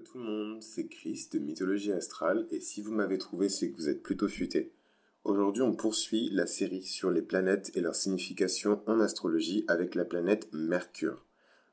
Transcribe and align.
Hello 0.00 0.12
tout 0.12 0.18
le 0.18 0.24
monde, 0.24 0.62
c'est 0.62 0.86
Chris 0.86 1.28
de 1.30 1.38
Mythologie 1.38 1.92
Astrale 1.92 2.46
et 2.50 2.60
si 2.60 2.80
vous 2.80 2.92
m'avez 2.92 3.18
trouvé 3.18 3.50
c'est 3.50 3.70
que 3.70 3.76
vous 3.76 3.88
êtes 3.90 4.02
plutôt 4.02 4.28
futé. 4.28 4.72
Aujourd'hui 5.24 5.62
on 5.62 5.74
poursuit 5.74 6.30
la 6.30 6.46
série 6.46 6.84
sur 6.84 7.10
les 7.10 7.20
planètes 7.20 7.70
et 7.74 7.82
leur 7.82 7.94
signification 7.94 8.82
en 8.86 8.98
astrologie 9.00 9.64
avec 9.68 9.94
la 9.94 10.06
planète 10.06 10.48
Mercure. 10.52 11.26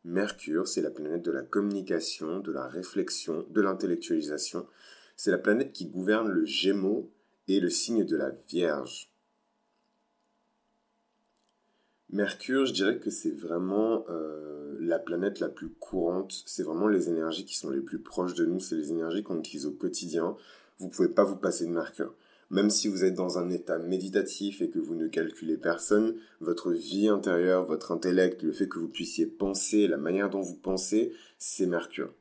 Mercure 0.04 0.68
c'est 0.68 0.82
la 0.82 0.92
planète 0.92 1.24
de 1.24 1.32
la 1.32 1.42
communication, 1.42 2.40
de 2.40 2.52
la 2.52 2.68
réflexion, 2.68 3.46
de 3.50 3.62
l'intellectualisation. 3.62 4.68
C'est 5.16 5.32
la 5.32 5.38
planète 5.38 5.72
qui 5.72 5.86
gouverne 5.86 6.28
le 6.28 6.44
Gémeaux 6.44 7.10
et 7.48 7.62
le 7.62 7.70
signe 7.70 8.04
de 8.04 8.18
la 8.18 8.32
Vierge. 8.50 9.10
Mercure, 12.10 12.66
je 12.66 12.74
dirais 12.74 13.00
que 13.00 13.10
c'est 13.10 13.38
vraiment 13.38 14.06
euh, 14.10 14.78
la 14.80 14.98
planète 14.98 15.40
la 15.40 15.50
plus 15.50 15.70
courante. 15.70 16.44
C'est 16.46 16.64
vraiment 16.64 16.88
les 16.88 17.10
énergies 17.10 17.44
qui 17.44 17.58
sont 17.58 17.70
les 17.70 17.82
plus 17.82 18.00
proches 18.00 18.34
de 18.34 18.46
nous. 18.46 18.62
C'est 18.62 18.78
les 18.78 18.92
énergies 18.92 19.24
qu'on 19.24 19.40
utilise 19.40 19.66
au 19.66 19.72
quotidien. 19.72 20.38
Vous 20.80 20.88
pouvez 20.88 21.10
pas 21.10 21.26
vous 21.26 21.36
passer 21.36 21.66
de 21.66 21.72
Mercure. 21.72 22.14
Même 22.50 22.70
si 22.70 22.88
vous 22.88 23.04
êtes 23.04 23.14
dans 23.14 23.38
un 23.38 23.50
état 23.50 23.78
méditatif 23.78 24.62
et 24.62 24.70
que 24.70 24.80
vous 24.80 24.96
ne 24.96 25.08
calculez 25.10 25.58
personne, 25.58 26.16
votre 26.40 26.72
vie 26.72 27.10
intérieure, 27.10 27.66
votre 27.66 27.92
intellect, 27.92 28.42
le 28.42 28.54
fait 28.54 28.70
que 28.70 28.80
vous 28.80 28.88
puissiez 28.88 29.26
penser, 29.26 29.86
la 29.90 29.98
manière 29.98 30.30
dont 30.30 30.40
vous 30.40 30.56
pensez, 30.56 31.12
c'est 31.38 31.66
Mercure. 31.66 32.14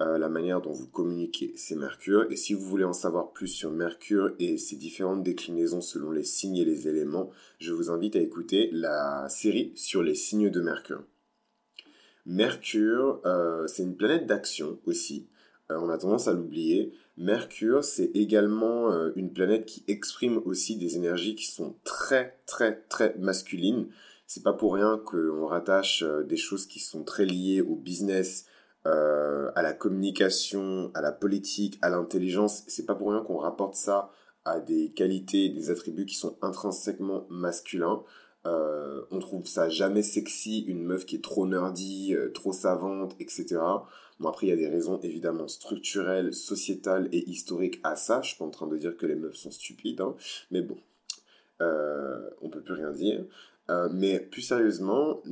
Euh, 0.00 0.18
la 0.18 0.28
manière 0.28 0.60
dont 0.60 0.72
vous 0.72 0.88
communiquez, 0.88 1.52
c'est 1.56 1.76
Mercure. 1.76 2.26
Et 2.28 2.36
si 2.36 2.52
vous 2.52 2.64
voulez 2.64 2.84
en 2.84 2.92
savoir 2.92 3.30
plus 3.30 3.46
sur 3.46 3.70
Mercure 3.70 4.34
et 4.40 4.58
ses 4.58 4.74
différentes 4.74 5.22
déclinaisons 5.22 5.80
selon 5.80 6.10
les 6.10 6.24
signes 6.24 6.56
et 6.56 6.64
les 6.64 6.88
éléments, 6.88 7.30
je 7.60 7.72
vous 7.72 7.90
invite 7.90 8.16
à 8.16 8.20
écouter 8.20 8.70
la 8.72 9.28
série 9.28 9.72
sur 9.76 10.02
les 10.02 10.16
signes 10.16 10.50
de 10.50 10.60
Mercure. 10.60 11.04
Mercure, 12.26 13.20
euh, 13.24 13.68
c'est 13.68 13.84
une 13.84 13.96
planète 13.96 14.26
d'action 14.26 14.80
aussi. 14.84 15.28
Euh, 15.70 15.78
on 15.78 15.88
a 15.88 15.96
tendance 15.96 16.26
à 16.26 16.32
l'oublier. 16.32 16.92
Mercure, 17.16 17.84
c'est 17.84 18.10
également 18.14 18.90
une 19.14 19.32
planète 19.32 19.66
qui 19.66 19.84
exprime 19.86 20.38
aussi 20.44 20.74
des 20.76 20.96
énergies 20.96 21.36
qui 21.36 21.46
sont 21.46 21.76
très, 21.84 22.40
très, 22.46 22.80
très 22.88 23.14
masculines. 23.18 23.86
C'est 24.26 24.42
pas 24.42 24.54
pour 24.54 24.74
rien 24.74 24.98
qu'on 24.98 25.46
rattache 25.46 26.02
des 26.26 26.36
choses 26.36 26.66
qui 26.66 26.80
sont 26.80 27.04
très 27.04 27.24
liées 27.24 27.60
au 27.60 27.76
business, 27.76 28.46
euh, 28.86 29.50
à 29.54 29.62
la 29.62 29.72
communication, 29.72 30.90
à 30.92 31.00
la 31.00 31.10
politique, 31.10 31.78
à 31.80 31.88
l'intelligence. 31.88 32.64
C'est 32.66 32.84
pas 32.84 32.94
pour 32.94 33.10
rien 33.12 33.22
qu'on 33.22 33.38
rapporte 33.38 33.76
ça 33.76 34.10
à 34.44 34.60
des 34.60 34.90
qualités, 34.90 35.48
des 35.48 35.70
attributs 35.70 36.04
qui 36.04 36.16
sont 36.16 36.36
intrinsèquement 36.42 37.26
masculins. 37.30 38.02
Euh, 38.46 39.00
on 39.10 39.20
trouve 39.20 39.46
ça 39.46 39.70
jamais 39.70 40.02
sexy, 40.02 40.64
une 40.68 40.82
meuf 40.82 41.06
qui 41.06 41.16
est 41.16 41.24
trop 41.24 41.46
nerdy, 41.46 42.14
euh, 42.14 42.30
trop 42.30 42.52
savante, 42.52 43.16
etc. 43.18 43.56
Bon, 44.20 44.28
après, 44.28 44.48
il 44.48 44.50
y 44.50 44.52
a 44.52 44.56
des 44.56 44.68
raisons 44.68 45.00
évidemment 45.02 45.48
structurelles, 45.48 46.34
sociétales 46.34 47.08
et 47.10 47.26
historiques 47.30 47.80
à 47.84 47.96
ça. 47.96 48.20
Je 48.20 48.28
suis 48.28 48.38
pas 48.38 48.44
en 48.44 48.50
train 48.50 48.66
de 48.66 48.76
dire 48.76 48.98
que 48.98 49.06
les 49.06 49.14
meufs 49.14 49.36
sont 49.36 49.50
stupides, 49.50 50.02
hein. 50.02 50.14
mais 50.50 50.60
bon, 50.60 50.76
on 51.60 52.50
peut 52.50 52.60
plus 52.60 52.74
rien 52.74 52.90
dire. 52.90 53.24
mais 53.92 54.20
plus 54.20 54.42
sérieusement, 54.42 55.22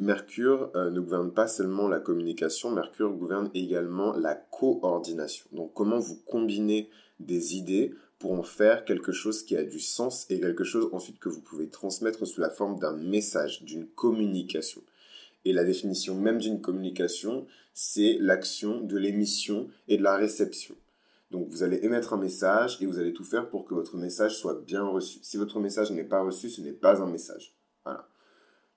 Mercure 0.00 0.70
euh, 0.76 0.90
ne 0.90 0.98
gouverne 0.98 1.30
pas 1.30 1.46
seulement 1.46 1.86
la 1.86 2.00
communication, 2.00 2.70
Mercure 2.70 3.12
gouverne 3.12 3.50
également 3.52 4.16
la 4.16 4.34
coordination. 4.34 5.44
Donc 5.52 5.74
comment 5.74 5.98
vous 5.98 6.16
combinez 6.24 6.88
des 7.18 7.56
idées 7.56 7.92
pour 8.18 8.32
en 8.32 8.42
faire 8.42 8.86
quelque 8.86 9.12
chose 9.12 9.42
qui 9.42 9.56
a 9.56 9.62
du 9.62 9.78
sens 9.78 10.24
et 10.30 10.40
quelque 10.40 10.64
chose 10.64 10.88
ensuite 10.92 11.18
que 11.18 11.28
vous 11.28 11.42
pouvez 11.42 11.68
transmettre 11.68 12.26
sous 12.26 12.40
la 12.40 12.48
forme 12.48 12.78
d'un 12.78 12.96
message, 12.96 13.62
d'une 13.62 13.86
communication. 13.86 14.80
Et 15.44 15.52
la 15.52 15.64
définition 15.64 16.14
même 16.14 16.38
d'une 16.38 16.62
communication, 16.62 17.46
c'est 17.74 18.16
l'action 18.20 18.80
de 18.80 18.96
l'émission 18.96 19.68
et 19.86 19.98
de 19.98 20.02
la 20.02 20.16
réception. 20.16 20.76
Donc 21.30 21.46
vous 21.50 21.62
allez 21.62 21.78
émettre 21.82 22.14
un 22.14 22.18
message 22.18 22.78
et 22.80 22.86
vous 22.86 22.98
allez 22.98 23.12
tout 23.12 23.24
faire 23.24 23.50
pour 23.50 23.66
que 23.66 23.74
votre 23.74 23.98
message 23.98 24.38
soit 24.38 24.62
bien 24.66 24.82
reçu. 24.82 25.18
Si 25.20 25.36
votre 25.36 25.60
message 25.60 25.90
n'est 25.92 26.04
pas 26.04 26.22
reçu, 26.22 26.48
ce 26.48 26.62
n'est 26.62 26.72
pas 26.72 27.02
un 27.02 27.06
message. 27.06 27.54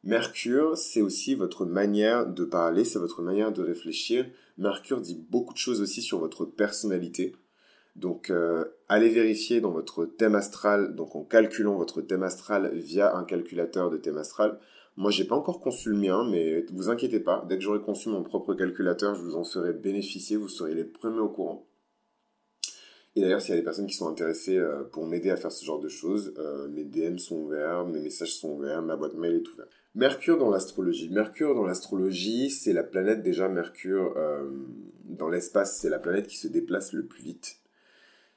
Mercure, 0.03 0.77
c'est 0.77 1.01
aussi 1.01 1.33
votre 1.33 1.65
manière 1.65 2.27
de 2.27 2.43
parler, 2.43 2.83
c'est 2.83 2.99
votre 2.99 3.21
manière 3.21 3.53
de 3.53 3.61
réfléchir. 3.61 4.25
Mercure 4.57 4.99
dit 4.99 5.15
beaucoup 5.29 5.53
de 5.53 5.57
choses 5.57 5.81
aussi 5.81 6.01
sur 6.01 6.19
votre 6.19 6.43
personnalité. 6.43 7.33
Donc, 7.95 8.29
euh, 8.29 8.65
allez 8.89 9.07
vérifier 9.07 9.61
dans 9.61 9.71
votre 9.71 10.05
thème 10.05 10.35
astral, 10.35 10.93
donc 10.95 11.15
en 11.15 11.23
calculant 11.23 11.75
votre 11.75 12.01
thème 12.01 12.23
astral 12.23 12.71
via 12.73 13.15
un 13.15 13.23
calculateur 13.23 13.89
de 13.89 13.97
thème 13.97 14.17
astral. 14.17 14.59
Moi, 14.97 15.09
j'ai 15.09 15.23
pas 15.23 15.35
encore 15.35 15.61
conçu 15.61 15.89
le 15.89 15.97
mien, 15.97 16.27
mais 16.29 16.65
vous 16.73 16.89
inquiétez 16.89 17.21
pas. 17.21 17.45
Dès 17.47 17.55
que 17.55 17.63
j'aurai 17.63 17.79
conçu 17.79 18.09
mon 18.09 18.23
propre 18.23 18.55
calculateur, 18.55 19.15
je 19.15 19.21
vous 19.21 19.35
en 19.35 19.45
ferai 19.45 19.71
bénéficier. 19.71 20.35
Vous 20.35 20.49
serez 20.49 20.75
les 20.75 20.83
premiers 20.83 21.19
au 21.19 21.29
courant. 21.29 21.65
Et 23.15 23.21
d'ailleurs, 23.21 23.41
s'il 23.41 23.51
y 23.51 23.57
a 23.57 23.61
des 23.61 23.63
personnes 23.63 23.87
qui 23.87 23.95
sont 23.95 24.09
intéressées 24.09 24.57
euh, 24.57 24.83
pour 24.83 25.05
m'aider 25.05 25.29
à 25.29 25.37
faire 25.37 25.51
ce 25.51 25.63
genre 25.63 25.79
de 25.79 25.87
choses, 25.87 26.33
euh, 26.39 26.67
mes 26.67 26.83
DM 26.83 27.17
sont 27.17 27.37
ouverts, 27.37 27.85
mes 27.85 28.01
messages 28.01 28.35
sont 28.35 28.49
ouverts, 28.49 28.81
ma 28.81 28.97
boîte 28.97 29.13
mail 29.13 29.35
est 29.35 29.47
ouverte. 29.47 29.69
Mercure 29.95 30.39
dans 30.39 30.49
l'astrologie. 30.49 31.09
Mercure 31.09 31.53
dans 31.53 31.65
l'astrologie, 31.65 32.49
c'est 32.49 32.73
la 32.73 32.83
planète 32.83 33.21
déjà 33.21 33.47
Mercure 33.47 34.15
euh, 34.17 34.49
dans 35.05 35.29
l'espace, 35.29 35.77
c'est 35.77 35.89
la 35.89 35.99
planète 35.99 36.25
qui 36.27 36.37
se 36.37 36.47
déplace 36.47 36.93
le 36.93 37.05
plus 37.05 37.21
vite. 37.21 37.57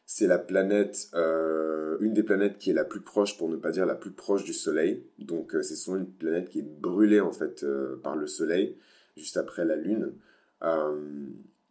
C'est 0.04 0.26
la 0.26 0.38
planète, 0.38 1.08
euh, 1.14 1.96
une 2.00 2.12
des 2.12 2.22
planètes 2.22 2.58
qui 2.58 2.70
est 2.70 2.74
la 2.74 2.84
plus 2.84 3.00
proche, 3.00 3.38
pour 3.38 3.48
ne 3.48 3.56
pas 3.56 3.70
dire 3.70 3.86
la 3.86 3.94
plus 3.94 4.10
proche 4.10 4.44
du 4.44 4.52
Soleil. 4.52 5.02
Donc 5.18 5.54
euh, 5.54 5.62
c'est 5.62 5.76
souvent 5.76 5.96
une 5.96 6.06
planète 6.06 6.50
qui 6.50 6.58
est 6.58 6.80
brûlée 6.80 7.20
en 7.20 7.32
fait 7.32 7.64
par 8.02 8.16
le 8.16 8.26
Soleil, 8.26 8.76
juste 9.16 9.38
après 9.38 9.64
la 9.64 9.76
Lune. 9.76 10.12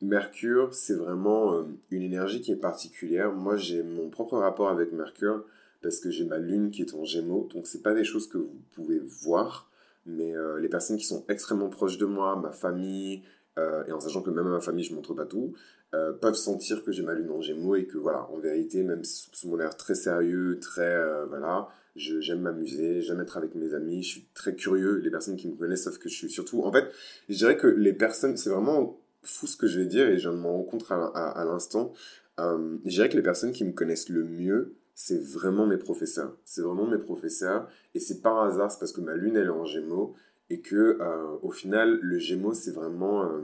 Mercure, 0.01 0.73
c'est 0.73 0.93
vraiment 0.93 1.65
une 1.89 2.01
énergie 2.01 2.41
qui 2.41 2.51
est 2.51 2.57
particulière. 2.57 3.31
Moi, 3.31 3.55
j'ai 3.55 3.81
mon 3.81 4.09
propre 4.09 4.37
rapport 4.37 4.69
avec 4.69 4.91
Mercure 4.91 5.45
parce 5.81 5.99
que 5.99 6.09
j'ai 6.09 6.25
ma 6.25 6.39
lune 6.39 6.71
qui 6.71 6.81
est 6.81 6.93
en 6.95 7.05
Gémeaux, 7.05 7.47
donc 7.53 7.67
c'est 7.67 7.83
pas 7.83 7.93
des 7.93 8.03
choses 8.03 8.27
que 8.27 8.39
vous 8.39 8.59
pouvez 8.73 8.99
voir, 8.99 9.69
mais 10.05 10.35
euh, 10.35 10.59
les 10.59 10.69
personnes 10.69 10.97
qui 10.97 11.05
sont 11.05 11.25
extrêmement 11.29 11.69
proches 11.69 11.97
de 11.97 12.05
moi, 12.05 12.35
ma 12.35 12.51
famille, 12.51 13.23
euh, 13.57 13.83
et 13.85 13.91
en 13.91 13.99
sachant 13.99 14.21
que 14.21 14.29
même 14.29 14.47
à 14.47 14.51
ma 14.51 14.59
famille 14.59 14.83
je 14.83 14.93
montre 14.93 15.13
pas 15.13 15.25
tout, 15.25 15.53
euh, 15.93 16.13
peuvent 16.13 16.35
sentir 16.35 16.83
que 16.83 16.91
j'ai 16.91 17.03
ma 17.03 17.13
lune 17.13 17.29
en 17.31 17.41
Gémeaux 17.41 17.75
et 17.75 17.85
que 17.85 17.97
voilà, 17.97 18.29
en 18.31 18.37
vérité, 18.37 18.83
même 18.83 19.03
sous 19.03 19.47
mon 19.47 19.59
air 19.59 19.77
très 19.77 19.95
sérieux, 19.95 20.59
très 20.59 21.25
voilà, 21.27 21.69
j'aime 21.95 22.41
m'amuser, 22.41 23.01
j'aime 23.01 23.21
être 23.21 23.37
avec 23.37 23.55
mes 23.55 23.73
amis, 23.73 24.03
je 24.03 24.09
suis 24.09 24.27
très 24.33 24.55
curieux. 24.55 24.97
Les 24.97 25.09
personnes 25.11 25.37
qui 25.37 25.47
me 25.47 25.55
connaissent 25.55 25.83
savent 25.83 25.99
que 25.99 26.09
je 26.09 26.15
suis 26.15 26.29
surtout, 26.29 26.63
en 26.63 26.71
fait, 26.71 26.91
je 27.29 27.35
dirais 27.35 27.57
que 27.57 27.67
les 27.67 27.93
personnes, 27.93 28.37
c'est 28.37 28.49
vraiment 28.49 28.99
fou 29.23 29.47
ce 29.47 29.57
que 29.57 29.67
je 29.67 29.79
vais 29.79 29.87
dire 29.87 30.07
et 30.07 30.17
je 30.19 30.29
m'en 30.29 30.53
rends 30.53 30.63
compte 30.63 30.85
à 30.91 31.43
l'instant. 31.45 31.93
je 32.37 32.89
dirais 32.89 33.09
que 33.09 33.15
les 33.15 33.23
personnes 33.23 33.53
qui 33.53 33.63
me 33.63 33.71
connaissent 33.71 34.09
le 34.09 34.23
mieux 34.23 34.75
c'est 34.95 35.21
vraiment 35.21 35.67
mes 35.67 35.77
professeurs. 35.77 36.37
C'est 36.45 36.61
vraiment 36.61 36.87
mes 36.87 36.97
professeurs. 36.97 37.67
Et 37.93 37.99
c'est 37.99 38.21
par 38.21 38.39
hasard, 38.39 38.71
c'est 38.71 38.79
parce 38.79 38.93
que 38.93 39.01
ma 39.01 39.15
lune, 39.15 39.35
elle 39.35 39.47
est 39.47 39.49
en 39.49 39.65
gémeaux. 39.65 40.15
Et 40.49 40.61
que, 40.61 40.97
euh, 41.01 41.37
au 41.41 41.51
final, 41.51 41.99
le 42.01 42.17
gémeaux, 42.17 42.53
c'est 42.53 42.71
vraiment 42.71 43.25
euh, 43.25 43.41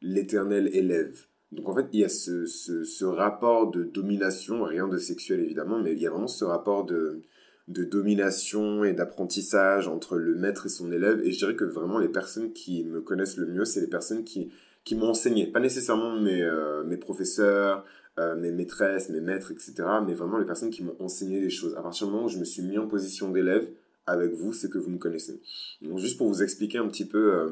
l'éternel 0.00 0.70
élève. 0.72 1.26
Donc 1.52 1.68
en 1.68 1.74
fait, 1.74 1.86
il 1.92 2.00
y 2.00 2.04
a 2.04 2.08
ce, 2.08 2.46
ce, 2.46 3.04
rapport 3.04 3.70
de 3.70 3.84
domination, 3.84 4.64
rien 4.64 4.88
de 4.88 4.98
sexuel 4.98 5.40
évidemment, 5.40 5.80
mais 5.80 5.92
il 5.92 5.98
y 5.98 6.06
a 6.06 6.10
vraiment 6.10 6.26
ce 6.26 6.44
rapport 6.44 6.84
de, 6.84 7.22
de 7.68 7.84
domination 7.84 8.84
et 8.84 8.92
d'apprentissage 8.92 9.86
entre 9.88 10.16
le 10.16 10.34
maître 10.34 10.66
et 10.66 10.68
son 10.68 10.90
élève. 10.90 11.20
Et 11.24 11.30
je 11.30 11.38
dirais 11.38 11.56
que 11.56 11.64
vraiment 11.64 11.98
les 11.98 12.08
personnes 12.08 12.52
qui 12.52 12.84
me 12.84 13.00
connaissent 13.00 13.36
le 13.36 13.46
mieux, 13.46 13.64
c'est 13.64 13.80
les 13.80 13.86
personnes 13.86 14.24
qui, 14.24 14.50
qui 14.84 14.96
m'ont 14.96 15.10
enseigné. 15.10 15.46
Pas 15.46 15.60
nécessairement 15.60 16.18
mes, 16.18 16.42
euh, 16.42 16.84
mes 16.84 16.96
professeurs, 16.96 17.84
euh, 18.18 18.34
mes 18.34 18.50
maîtresses, 18.50 19.10
mes 19.10 19.20
maîtres, 19.20 19.52
etc. 19.52 19.74
Mais 20.06 20.14
vraiment 20.14 20.38
les 20.38 20.46
personnes 20.46 20.70
qui 20.70 20.82
m'ont 20.82 20.96
enseigné 21.00 21.38
des 21.38 21.50
choses. 21.50 21.74
À 21.76 21.82
partir 21.82 22.06
du 22.06 22.14
moment 22.14 22.26
où 22.26 22.30
je 22.30 22.38
me 22.38 22.44
suis 22.44 22.62
mis 22.62 22.78
en 22.78 22.86
position 22.86 23.30
d'élève 23.30 23.68
avec 24.06 24.32
vous, 24.32 24.54
c'est 24.54 24.70
que 24.70 24.78
vous 24.78 24.88
me 24.88 24.96
connaissez. 24.96 25.38
Donc 25.82 25.98
juste 25.98 26.16
pour 26.16 26.26
vous 26.28 26.42
expliquer 26.42 26.78
un 26.78 26.88
petit 26.88 27.04
peu 27.04 27.34
euh, 27.34 27.50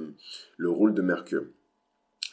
le 0.56 0.70
rôle 0.70 0.94
de 0.94 1.02
Mercure. 1.02 1.44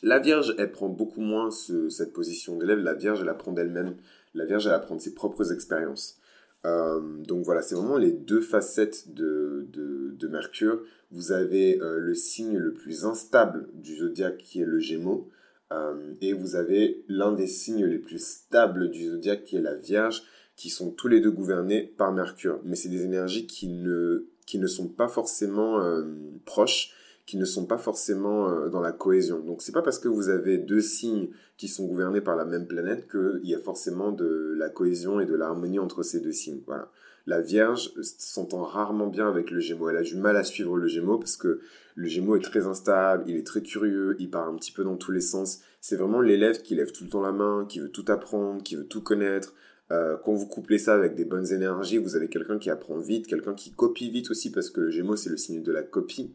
La 0.02 0.20
Vierge, 0.20 0.56
elle 0.58 0.72
prend 0.72 0.88
beaucoup 0.88 1.20
moins 1.20 1.52
cette 1.52 2.14
position 2.14 2.58
d'élève. 2.58 2.80
La 2.80 2.94
Vierge, 2.94 3.20
elle 3.22 3.30
apprend 3.30 3.52
d'elle-même. 3.52 3.98
La 4.34 4.46
Vierge, 4.46 4.66
elle 4.66 4.74
apprend 4.74 4.96
de 4.96 5.02
ses 5.02 5.14
propres 5.14 5.52
expériences. 5.52 6.18
Euh, 6.66 7.02
donc 7.24 7.44
voilà, 7.44 7.62
c'est 7.62 7.76
vraiment 7.76 7.98
les 7.98 8.14
deux 8.14 8.40
facettes 8.40 9.14
de, 9.14 9.68
de, 9.74 10.16
de 10.18 10.28
Mercure. 10.30 10.82
Vous 11.12 11.34
avez 11.34 11.78
le 11.82 12.16
signe 12.16 12.58
le 12.58 12.74
plus 12.74 13.04
instable 13.04 13.68
du 13.74 13.98
zodiaque 13.98 14.38
qui 14.38 14.62
est 14.62 14.66
le 14.66 14.80
Gémeaux. 14.80 15.30
Euh, 15.72 16.14
et 16.22 16.34
vous 16.34 16.56
avez 16.56 17.04
l'un 17.08 17.32
des 17.32 17.48
signes 17.48 17.86
les 17.86 18.00
plus 18.00 18.24
stables 18.24 18.92
du 18.92 19.06
zodiaque 19.06 19.44
qui 19.46 19.56
est 19.56 19.62
la 19.62 19.76
Vierge, 19.76 20.24
qui 20.56 20.70
sont 20.70 20.92
tous 20.92 21.08
les 21.08 21.22
deux 21.22 21.32
gouvernés 21.32 21.94
par 21.98 22.12
Mercure. 22.12 22.60
Mais 22.66 22.76
c'est 22.76 22.90
des 22.90 23.04
énergies 23.04 23.48
qui 23.48 23.68
ne, 23.68 24.28
qui 24.46 24.60
ne 24.60 24.68
sont 24.68 24.90
pas 24.90 25.08
forcément 25.08 25.82
euh, 25.82 26.04
proches, 26.46 26.94
qui 27.26 27.38
ne 27.38 27.46
sont 27.46 27.66
pas 27.66 27.78
forcément 27.78 28.50
euh, 28.50 28.70
dans 28.70 28.82
la 28.82 28.92
cohésion. 28.92 29.40
Donc 29.40 29.62
c'est 29.62 29.72
pas 29.72 29.82
parce 29.82 30.00
que 30.00 30.10
vous 30.10 30.30
avez 30.30 30.58
deux 30.58 30.82
signes 30.82 31.30
qui 31.58 31.68
sont 31.68 31.86
gouvernés 31.86 32.22
par 32.22 32.36
la 32.36 32.46
même 32.46 32.68
planète 32.68 33.10
qu'il 33.10 33.48
y 33.50 33.56
a 33.56 33.60
forcément 33.60 34.12
de 34.12 34.54
la 34.58 34.70
cohésion 34.70 35.20
et 35.20 35.26
de 35.26 35.36
l'harmonie 35.36 35.80
entre 35.80 36.04
ces 36.04 36.20
deux 36.20 36.34
signes. 36.34 36.62
Voilà. 36.68 36.92
La 37.28 37.42
Vierge 37.42 37.92
s'entend 38.02 38.64
rarement 38.64 39.08
bien 39.08 39.28
avec 39.28 39.52
le 39.52 39.60
Gémeaux. 39.60 39.90
Elle 39.90 39.98
a 39.98 40.04
du 40.04 40.16
mal 40.16 40.38
à 40.38 40.44
suivre 40.44 40.78
le 40.78 40.88
Gémeaux 40.88 41.18
parce 41.18 41.38
que 41.38 41.62
le 41.96 42.08
Gémeaux 42.08 42.36
est 42.36 42.42
très 42.42 42.66
instable, 42.66 43.26
il 43.28 43.36
est 43.36 43.46
très 43.46 43.62
curieux, 43.62 44.16
il 44.20 44.30
part 44.30 44.48
un 44.48 44.56
petit 44.56 44.72
peu 44.72 44.84
dans 44.84 44.96
tous 44.96 45.12
les 45.12 45.22
sens. 45.22 45.62
C'est 45.82 45.96
vraiment 45.96 46.22
l'élève 46.22 46.62
qui 46.62 46.76
lève 46.76 46.92
tout 46.92 47.04
le 47.04 47.10
temps 47.10 47.22
la 47.22 47.32
main, 47.32 47.66
qui 47.68 47.80
veut 47.80 47.90
tout 47.90 48.06
apprendre, 48.08 48.64
qui 48.64 48.76
veut 48.76 48.86
tout 48.86 49.02
connaître. 49.02 49.54
Euh, 49.92 50.16
quand 50.24 50.34
vous 50.34 50.48
couplez 50.48 50.78
ça 50.78 50.94
avec 50.94 51.16
des 51.16 51.26
bonnes 51.26 51.52
énergies, 51.52 51.98
vous 51.98 52.16
avez 52.16 52.30
quelqu'un 52.30 52.58
qui 52.60 52.70
apprend 52.70 52.98
vite, 52.98 53.28
quelqu'un 53.28 53.54
qui 53.54 53.72
copie 53.72 54.10
vite 54.10 54.32
aussi, 54.32 54.50
parce 54.50 54.70
que 54.70 54.80
le 54.80 54.90
Gémeaux, 54.90 55.18
c'est 55.18 55.30
le 55.30 55.36
signe 55.36 55.64
de 55.64 55.72
la 55.72 55.84
copie. 55.84 56.32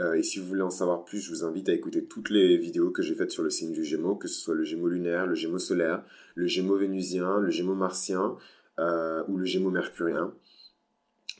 Euh, 0.00 0.14
et 0.14 0.22
si 0.22 0.38
vous 0.38 0.46
voulez 0.46 0.62
en 0.62 0.70
savoir 0.70 1.04
plus, 1.04 1.20
je 1.20 1.30
vous 1.30 1.44
invite 1.44 1.68
à 1.68 1.72
écouter 1.72 2.04
toutes 2.04 2.30
les 2.30 2.56
vidéos 2.56 2.90
que 2.90 3.02
j'ai 3.02 3.14
faites 3.14 3.32
sur 3.32 3.42
le 3.42 3.50
signe 3.50 3.72
du 3.72 3.84
Gémeaux, 3.84 4.14
que 4.14 4.28
ce 4.28 4.40
soit 4.40 4.54
le 4.54 4.62
Gémeaux 4.62 4.88
lunaire, 4.88 5.26
le 5.26 5.34
Gémeaux 5.34 5.58
solaire, 5.58 6.04
le 6.36 6.46
Gémeaux 6.46 6.76
vénusien, 6.76 7.40
le 7.40 7.50
Gémeaux 7.50 7.74
martien 7.74 8.36
euh, 8.78 9.22
ou 9.28 9.36
le 9.36 9.44
Gémeaux 9.44 9.70
mercurien, 9.70 10.34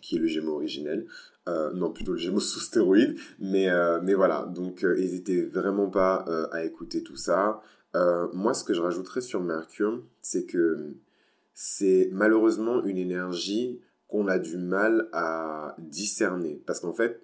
qui 0.01 0.17
est 0.17 0.19
le 0.19 0.27
Gémeaux 0.27 0.55
originel. 0.55 1.07
Euh, 1.49 1.73
non, 1.73 1.93
plutôt 1.93 2.13
le 2.13 2.19
Gémeaux 2.19 2.41
sous 2.41 2.61
stéroïde. 2.61 3.17
Mais, 3.39 3.69
mais 4.03 4.15
voilà, 4.15 4.47
donc 4.55 4.83
n'hésitez 4.85 5.43
vraiment 5.43 5.89
pas 5.89 6.25
à 6.53 6.65
écouter 6.65 7.03
tout 7.03 7.17
ça. 7.17 7.63
moi, 8.33 8.55
ce 8.55 8.65
que 8.65 8.75
je 8.75 8.81
rajouterais 8.81 9.21
sur 9.21 9.43
Mercure, 9.43 10.03
c'est 10.21 10.47
que 10.47 10.95
c'est 11.55 12.09
malheureusement 12.13 12.83
une 12.85 12.99
énergie 12.99 13.81
qu'on 14.09 14.29
a 14.29 14.39
du 14.39 14.59
mal 14.59 15.09
à 15.13 15.75
discerner. 15.79 16.63
Parce 16.67 16.81
qu'en 16.81 16.93
fait, 16.93 17.23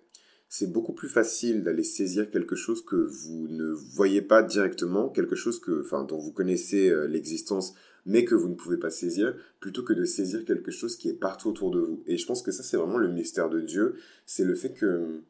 c'est 0.48 0.72
beaucoup 0.72 0.94
plus 0.94 1.08
facile 1.08 1.62
d'aller 1.62 1.84
saisir 1.84 2.30
quelque 2.30 2.56
chose 2.56 2.82
que 2.84 2.96
vous 2.96 3.48
ne 3.48 3.70
voyez 3.70 4.22
pas 4.22 4.42
directement, 4.42 5.10
quelque 5.10 5.36
chose 5.36 5.60
que, 5.60 5.82
enfin, 5.84 6.04
dont 6.04 6.18
vous 6.18 6.32
connaissez 6.32 6.88
euh, 6.88 7.06
l'existence, 7.06 7.74
mais 8.06 8.24
que 8.24 8.34
vous 8.34 8.48
ne 8.48 8.54
pouvez 8.54 8.76
pas 8.76 8.90
saisir, 8.90 9.34
plutôt 9.60 9.82
que 9.82 9.92
de 9.92 10.04
saisir 10.04 10.44
quelque 10.44 10.70
chose 10.70 10.96
qui 10.96 11.08
est 11.08 11.18
partout 11.18 11.50
autour 11.50 11.70
de 11.70 11.80
vous. 11.80 12.02
Et 12.06 12.16
je 12.16 12.26
pense 12.26 12.42
que 12.42 12.50
ça, 12.50 12.62
c'est 12.62 12.76
vraiment 12.76 12.98
le 12.98 13.08
mystère 13.08 13.48
de 13.48 13.60
Dieu, 13.60 13.96
c'est 14.26 14.44
le 14.44 14.54
fait 14.54 14.72
que, 14.72 15.20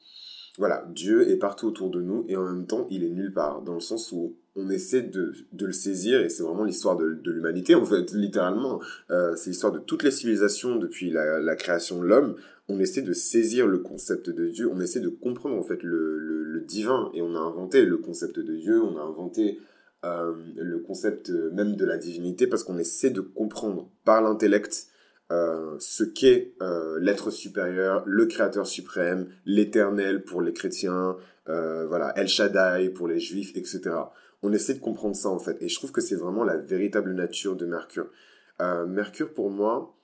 voilà, 0.59 0.87
Dieu 0.95 1.29
est 1.31 1.37
partout 1.37 1.69
autour 1.69 1.91
de 1.91 2.01
nous, 2.01 2.25
et 2.29 2.37
en 2.37 2.45
même 2.45 2.67
temps, 2.67 2.87
il 2.91 3.05
est 3.05 3.11
nulle 3.11 3.33
part, 3.33 3.63
dans 3.63 3.75
le 3.75 3.81
sens 3.81 4.13
où 4.13 4.37
on 4.57 4.71
essaie 4.71 5.03
de, 5.03 5.33
le 5.59 5.73
saisir, 5.73 6.21
et 6.21 6.29
c'est 6.29 6.43
vraiment 6.43 6.65
l'histoire 6.65 6.97
de, 6.97 7.21
l'humanité, 7.25 7.75
en 7.75 7.85
fait, 7.85 8.13
littéralement. 8.13 8.81
Euh, 9.11 9.37
c'est 9.37 9.51
l'histoire 9.51 9.73
de 9.73 9.79
toutes 9.79 10.03
les 10.03 10.11
civilisations 10.11 10.77
depuis 10.77 11.11
la, 11.11 11.39
la 11.39 11.55
création 11.55 12.01
de 12.01 12.07
l'homme. 12.07 12.35
On 12.69 12.81
essaie 12.81 13.03
de 13.03 13.13
saisir 13.13 13.67
le 13.67 13.79
concept 13.79 14.29
de 14.29 14.49
Dieu, 14.49 14.69
on 14.71 14.81
essaie 14.81 15.01
de 15.01 15.09
comprendre 15.09 15.57
en 15.57 15.63
fait 15.63 15.83
le, 15.83 16.63
divin, 16.67 17.11
et 17.15 17.23
on 17.23 17.35
a 17.35 17.39
inventé 17.39 17.87
le 17.87 17.97
concept 17.97 18.39
de 18.39 18.55
Dieu, 18.55 18.83
on 18.83 18.99
a 18.99 19.03
inventé 19.03 19.59
le 20.03 20.79
concept 20.79 21.31
même 21.31 21.77
de 21.77 21.85
la 21.85 21.97
divinité, 21.97 22.47
parce 22.47 22.65
qu'on 22.65 22.79
essaie 22.79 23.11
de 23.11 23.21
comprendre 23.21 23.91
par 24.05 24.23
l'intellect 24.23 24.87
euh, 25.31 25.77
ce 25.79 26.05
qu'est 26.05 26.55
euh, 26.63 26.99
l'être 27.01 27.31
supérieur, 27.31 28.03
le 28.07 28.27
créateur 28.27 28.67
suprême, 28.67 29.29
l'éternel 29.45 30.23
pour 30.25 30.41
les 30.41 30.53
chrétiens, 30.53 31.17
voilà, 31.47 32.13
El 32.17 32.29
Shaddai 32.29 32.91
pour 32.91 33.09
les 33.09 33.19
juifs, 33.19 33.57
etc. 33.57 33.81
On 34.43 34.53
essaie 34.53 34.75
de 34.75 34.81
comprendre 34.81 35.17
ça 35.17 35.31
en 35.31 35.39
fait, 35.39 35.57
et 35.63 35.69
je 35.69 35.75
trouve 35.77 35.93
que 35.93 36.03
c'est 36.03 36.15
vraiment 36.15 36.45
la 36.45 36.57
véritable 36.57 37.13
nature 37.15 37.57
de 37.57 37.65
Mercure. 37.65 38.09
Mercure 38.87 39.33
pour 39.33 39.51
moi, 39.51 39.95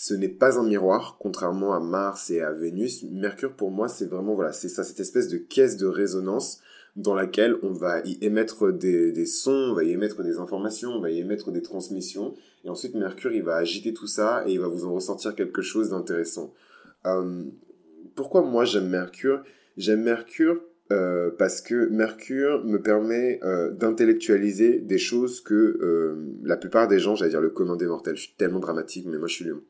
ce 0.00 0.14
n'est 0.14 0.30
pas 0.30 0.58
un 0.58 0.62
miroir, 0.62 1.18
contrairement 1.20 1.74
à 1.74 1.78
Mars 1.78 2.30
et 2.30 2.40
à 2.40 2.52
Vénus. 2.52 3.02
Mercure, 3.02 3.54
pour 3.54 3.70
moi, 3.70 3.86
c'est 3.86 4.06
vraiment, 4.06 4.34
voilà, 4.34 4.50
c'est 4.50 4.70
ça, 4.70 4.82
cette 4.82 4.98
espèce 4.98 5.28
de 5.28 5.36
caisse 5.36 5.76
de 5.76 5.86
résonance 5.86 6.62
dans 6.96 7.14
laquelle 7.14 7.56
on 7.62 7.72
va 7.72 8.00
y 8.00 8.18
émettre 8.20 8.72
des, 8.72 9.26
sons, 9.26 9.70
on 9.70 9.74
va 9.74 9.84
y 9.84 9.92
émettre 9.92 10.22
des 10.22 10.38
informations, 10.38 10.90
on 10.90 11.00
va 11.00 11.10
y 11.10 11.18
émettre 11.18 11.50
des 11.50 11.62
transmissions. 11.62 12.34
Et 12.64 12.68
ensuite, 12.68 12.94
Mercure, 12.94 13.32
il 13.32 13.42
va 13.42 13.56
agiter 13.56 13.94
tout 13.94 14.06
ça 14.06 14.44
et 14.46 14.52
il 14.52 14.60
va 14.60 14.68
vous 14.68 14.84
en 14.86 14.94
ressortir 14.94 15.34
quelque 15.34 15.62
chose 15.62 15.90
d'intéressant. 15.90 16.52
Euh, 17.06 17.44
pourquoi 18.14 18.42
moi 18.42 18.64
j'aime 18.64 18.88
Mercure? 18.88 19.42
J'aime 19.76 20.02
Mercure 20.02 20.60
euh, 20.92 21.30
parce 21.38 21.60
que 21.60 21.88
Mercure 21.88 22.64
me 22.64 22.82
permet 22.82 23.40
euh, 23.42 23.70
d'intellectualiser 23.70 24.78
des 24.78 24.98
choses 24.98 25.40
que 25.40 26.16
la 26.42 26.56
plupart 26.56 26.88
des 26.88 26.98
gens, 26.98 27.14
j'allais 27.14 27.30
dire 27.30 27.40
le 27.40 27.50
commun 27.50 27.76
des 27.76 27.86
mortels, 27.86 28.16
je 28.16 28.22
suis 28.22 28.34
tellement 28.36 28.60
dramatique, 28.60 29.06
mais 29.08 29.18
moi 29.18 29.28
je 29.28 29.34
suis 29.34 29.44
lion 29.44 29.62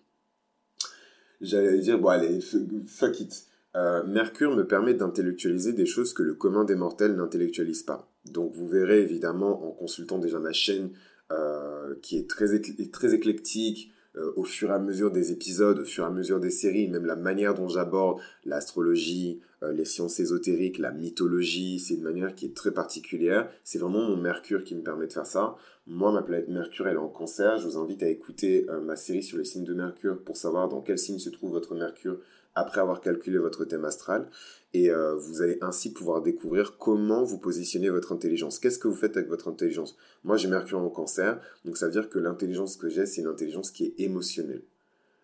j'allais 1.40 1.78
dire, 1.78 1.99
bon 1.99 2.08
allez, 2.08 2.40
fuck 2.87 3.20
it. 3.20 3.46
Euh, 3.76 4.02
Mercure 4.05 4.56
me 4.56 4.67
permet 4.67 4.94
d'intellectualiser 4.94 5.72
des 5.72 5.87
choses 5.87 6.12
que 6.12 6.22
le 6.22 6.34
commun 6.34 6.64
des 6.64 6.75
mortels 6.75 7.14
n'intellectualise 7.14 7.82
pas. 7.82 8.11
Donc 8.26 8.52
vous 8.55 8.67
verrez 8.67 9.00
évidemment 9.00 9.69
en 9.69 9.70
consultant 9.70 10.19
déjà 10.19 10.40
ma 10.40 10.52
chaîne 10.52 10.90
euh, 11.31 11.94
qui 12.02 12.19
est 12.19 12.28
très, 12.28 12.61
très 12.90 13.14
éclectique, 13.14 13.93
euh, 14.17 14.32
au 14.34 14.43
fur 14.43 14.70
et 14.70 14.75
à 14.75 14.81
mesure 14.81 15.12
des 15.12 15.31
épisodes, 15.31 15.78
au 15.78 15.84
fur 15.84 16.02
et 16.02 16.06
à 16.08 16.11
mesure 16.11 16.40
des 16.40 16.50
séries, 16.50 16.88
même 16.88 17.06
la 17.06 17.14
manière 17.14 17.55
dont 17.55 17.69
j'aborde 17.69 18.20
l'astrologie, 18.44 19.40
les 19.75 19.84
sciences 19.84 20.19
ésotériques, 20.20 20.78
la 20.78 20.90
mythologie, 20.90 21.78
c'est 21.81 21.93
une 21.93 22.02
manière 22.02 22.34
qui 22.34 22.46
est 22.46 22.56
très 22.56 22.73
particulière. 22.73 23.50
C'est 23.62 23.78
vraiment 23.78 24.00
mon 24.08 24.16
Mercure 24.16 24.64
qui 24.64 24.75
me 24.75 24.81
permet 24.81 25.06
de 25.06 25.12
faire 25.12 25.26
ça. 25.26 25.55
Moi, 25.87 26.11
ma 26.12 26.23
planète 26.23 26.49
Mercure, 26.49 26.88
elle 26.88 26.94
est 26.94 26.99
en 26.99 27.11
cancer. 27.11 27.58
Je 27.58 27.69
vous 27.69 27.76
invite 27.76 28.02
à 28.02 28.08
écouter 28.08 28.66
ma 28.82 28.96
série 28.96 29.23
sur 29.23 29.37
les 29.37 29.44
signes 29.44 29.64
de 29.64 29.75
Mercure 29.75 30.19
pour 30.25 30.38
savoir 30.38 30.70
dans 30.70 30.81
quel 30.81 30.96
signe 30.96 31.19
se 31.19 31.28
trouve 31.28 31.50
votre 31.50 31.75
Mercure 31.75 32.20
après 32.55 32.81
avoir 32.81 33.00
calculé 33.00 33.38
votre 33.38 33.64
thème 33.64 33.85
astral. 33.85 34.29
Et 34.73 34.91
euh, 34.91 35.17
vous 35.17 35.43
allez 35.43 35.58
ainsi 35.61 35.93
pouvoir 35.93 36.23
découvrir 36.23 36.79
comment 36.79 37.25
vous 37.25 37.38
positionnez 37.38 37.91
votre 37.91 38.12
intelligence. 38.12 38.58
Qu'est-ce 38.58 38.79
que 38.79 38.88
vous 38.88 38.94
faites 38.94 39.17
avec 39.17 39.29
votre 39.29 39.49
intelligence? 39.49 39.97
Moi, 40.23 40.37
j'ai 40.37 40.49
Mercure 40.49 40.79
en 40.79 40.88
cancer, 40.88 41.41
donc 41.64 41.76
ça 41.76 41.87
veut 41.87 41.93
dire 41.93 42.08
que 42.08 42.19
l'intelligence 42.19 42.76
que 42.76 42.88
j'ai, 42.88 43.06
c'est 43.06 43.20
une 43.20 43.26
intelligence 43.26 43.70
qui 43.70 43.87
est 43.87 44.00
émotionnelle. 44.00 44.62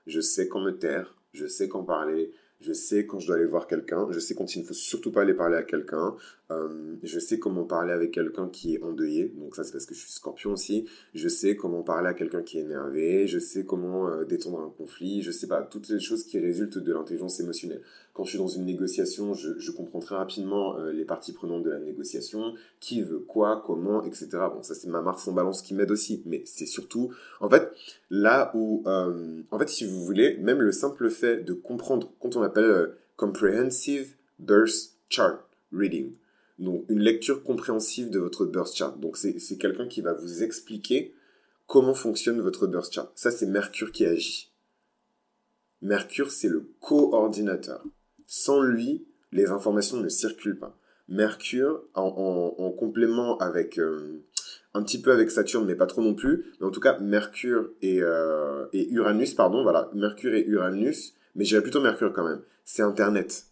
Je 0.06 0.20
sais 0.20 0.48
quand 0.48 0.60
me 0.60 0.72
taire, 0.72 1.14
je 1.32 1.46
sais 1.46 1.68
quand 1.68 1.84
parler, 1.84 2.32
je 2.60 2.72
sais 2.72 3.06
quand 3.06 3.18
je 3.18 3.26
dois 3.26 3.36
aller 3.36 3.44
voir 3.44 3.66
quelqu'un, 3.66 4.08
je 4.10 4.18
sais 4.18 4.34
quand 4.34 4.56
il 4.56 4.62
ne 4.62 4.66
faut 4.66 4.74
surtout 4.74 5.12
pas 5.12 5.22
aller 5.22 5.34
parler 5.34 5.56
à 5.56 5.62
quelqu'un, 5.62 6.16
euh, 6.52 6.94
je 7.02 7.18
sais 7.18 7.40
comment 7.40 7.64
parler 7.64 7.92
avec 7.92 8.12
quelqu'un 8.12 8.48
qui 8.48 8.74
est 8.74 8.82
endeuillé, 8.82 9.32
donc 9.36 9.56
ça 9.56 9.64
c'est 9.64 9.72
parce 9.72 9.84
que 9.84 9.94
je 9.94 10.00
suis 10.00 10.12
scorpion 10.12 10.52
aussi, 10.52 10.86
je 11.12 11.28
sais 11.28 11.56
comment 11.56 11.82
parler 11.82 12.08
à 12.08 12.14
quelqu'un 12.14 12.42
qui 12.42 12.58
est 12.58 12.60
énervé, 12.60 13.26
je 13.26 13.40
sais 13.40 13.64
comment 13.64 14.08
euh, 14.08 14.24
détendre 14.24 14.60
un 14.60 14.72
conflit, 14.78 15.22
je 15.22 15.32
sais 15.32 15.48
pas, 15.48 15.62
toutes 15.62 15.88
les 15.88 15.98
choses 15.98 16.24
qui 16.24 16.38
résultent 16.38 16.78
de 16.78 16.92
l'intelligence 16.92 17.40
émotionnelle. 17.40 17.82
Quand 18.14 18.22
je 18.22 18.30
suis 18.30 18.38
dans 18.38 18.46
une 18.46 18.64
négociation, 18.64 19.34
je, 19.34 19.70
comprends 19.72 19.98
très 19.98 20.14
rapidement 20.14 20.78
euh, 20.78 20.92
les 20.92 21.04
parties 21.04 21.32
prenantes 21.32 21.64
de 21.64 21.70
la 21.70 21.80
négociation, 21.80 22.54
qui 22.78 23.02
veut 23.02 23.18
quoi, 23.18 23.62
comment, 23.66 24.04
etc. 24.04 24.28
Bon, 24.54 24.62
ça 24.62 24.76
c'est 24.76 24.88
ma 24.88 25.02
Mars 25.02 25.26
en 25.26 25.32
balance 25.32 25.62
qui 25.62 25.74
m'aide 25.74 25.90
aussi, 25.90 26.22
mais 26.26 26.42
c'est 26.46 26.66
surtout, 26.66 27.12
en 27.40 27.50
fait, 27.50 27.72
là 28.08 28.52
où, 28.54 28.84
en 28.86 29.58
fait, 29.58 29.68
si 29.68 29.84
vous 29.84 30.04
voulez, 30.04 30.36
même 30.38 30.60
le 30.60 30.72
simple 30.72 31.10
fait 31.10 31.38
de 31.38 31.52
comprendre, 31.52 32.12
quand 32.20 32.36
on 32.36 32.42
appelle 32.42 32.92
Comprehensive 33.16 34.14
Birth 34.38 34.92
Chart 35.08 35.40
Reading. 35.72 36.12
Donc, 36.58 36.84
une 36.88 37.00
lecture 37.00 37.42
compréhensive 37.42 38.10
de 38.10 38.18
votre 38.18 38.46
birth 38.46 38.74
chart. 38.74 38.98
Donc, 38.98 39.16
c'est 39.16 39.58
quelqu'un 39.58 39.88
qui 39.88 40.00
va 40.00 40.14
vous 40.14 40.42
expliquer 40.42 41.14
comment 41.66 41.94
fonctionne 41.94 42.40
votre 42.40 42.66
birth 42.66 42.92
chart. 42.92 43.12
Ça, 43.14 43.30
c'est 43.30 43.46
Mercure 43.46 43.92
qui 43.92 44.06
agit. 44.06 44.52
Mercure, 45.82 46.30
c'est 46.30 46.48
le 46.48 46.70
coordinateur. 46.80 47.84
Sans 48.26 48.62
lui, 48.62 49.06
les 49.32 49.50
informations 49.50 49.98
ne 49.98 50.08
circulent 50.08 50.58
pas. 50.58 50.78
Mercure, 51.08 51.84
en, 51.94 52.70
complément 52.76 53.38
avec 53.38 53.78
euh, 53.78 54.24
un 54.74 54.82
petit 54.82 55.00
peu 55.00 55.12
avec 55.12 55.30
Saturne, 55.30 55.66
mais 55.66 55.76
pas 55.76 55.86
trop 55.86 56.02
non 56.02 56.14
plus. 56.14 56.52
Mais 56.58 56.66
en 56.66 56.70
tout 56.70 56.80
cas, 56.80 56.98
Mercure 56.98 57.70
et, 57.82 58.02
euh, 58.02 58.66
et 58.72 58.90
Uranus, 58.90 59.34
pardon, 59.34 59.62
voilà, 59.62 59.90
Mercure 59.94 60.34
et 60.34 60.44
Uranus 60.46 61.14
mais 61.36 61.44
j'irais 61.44 61.62
plutôt 61.62 61.80
Mercure 61.80 62.12
quand 62.12 62.26
même. 62.26 62.40
C'est 62.64 62.82
Internet. 62.82 63.46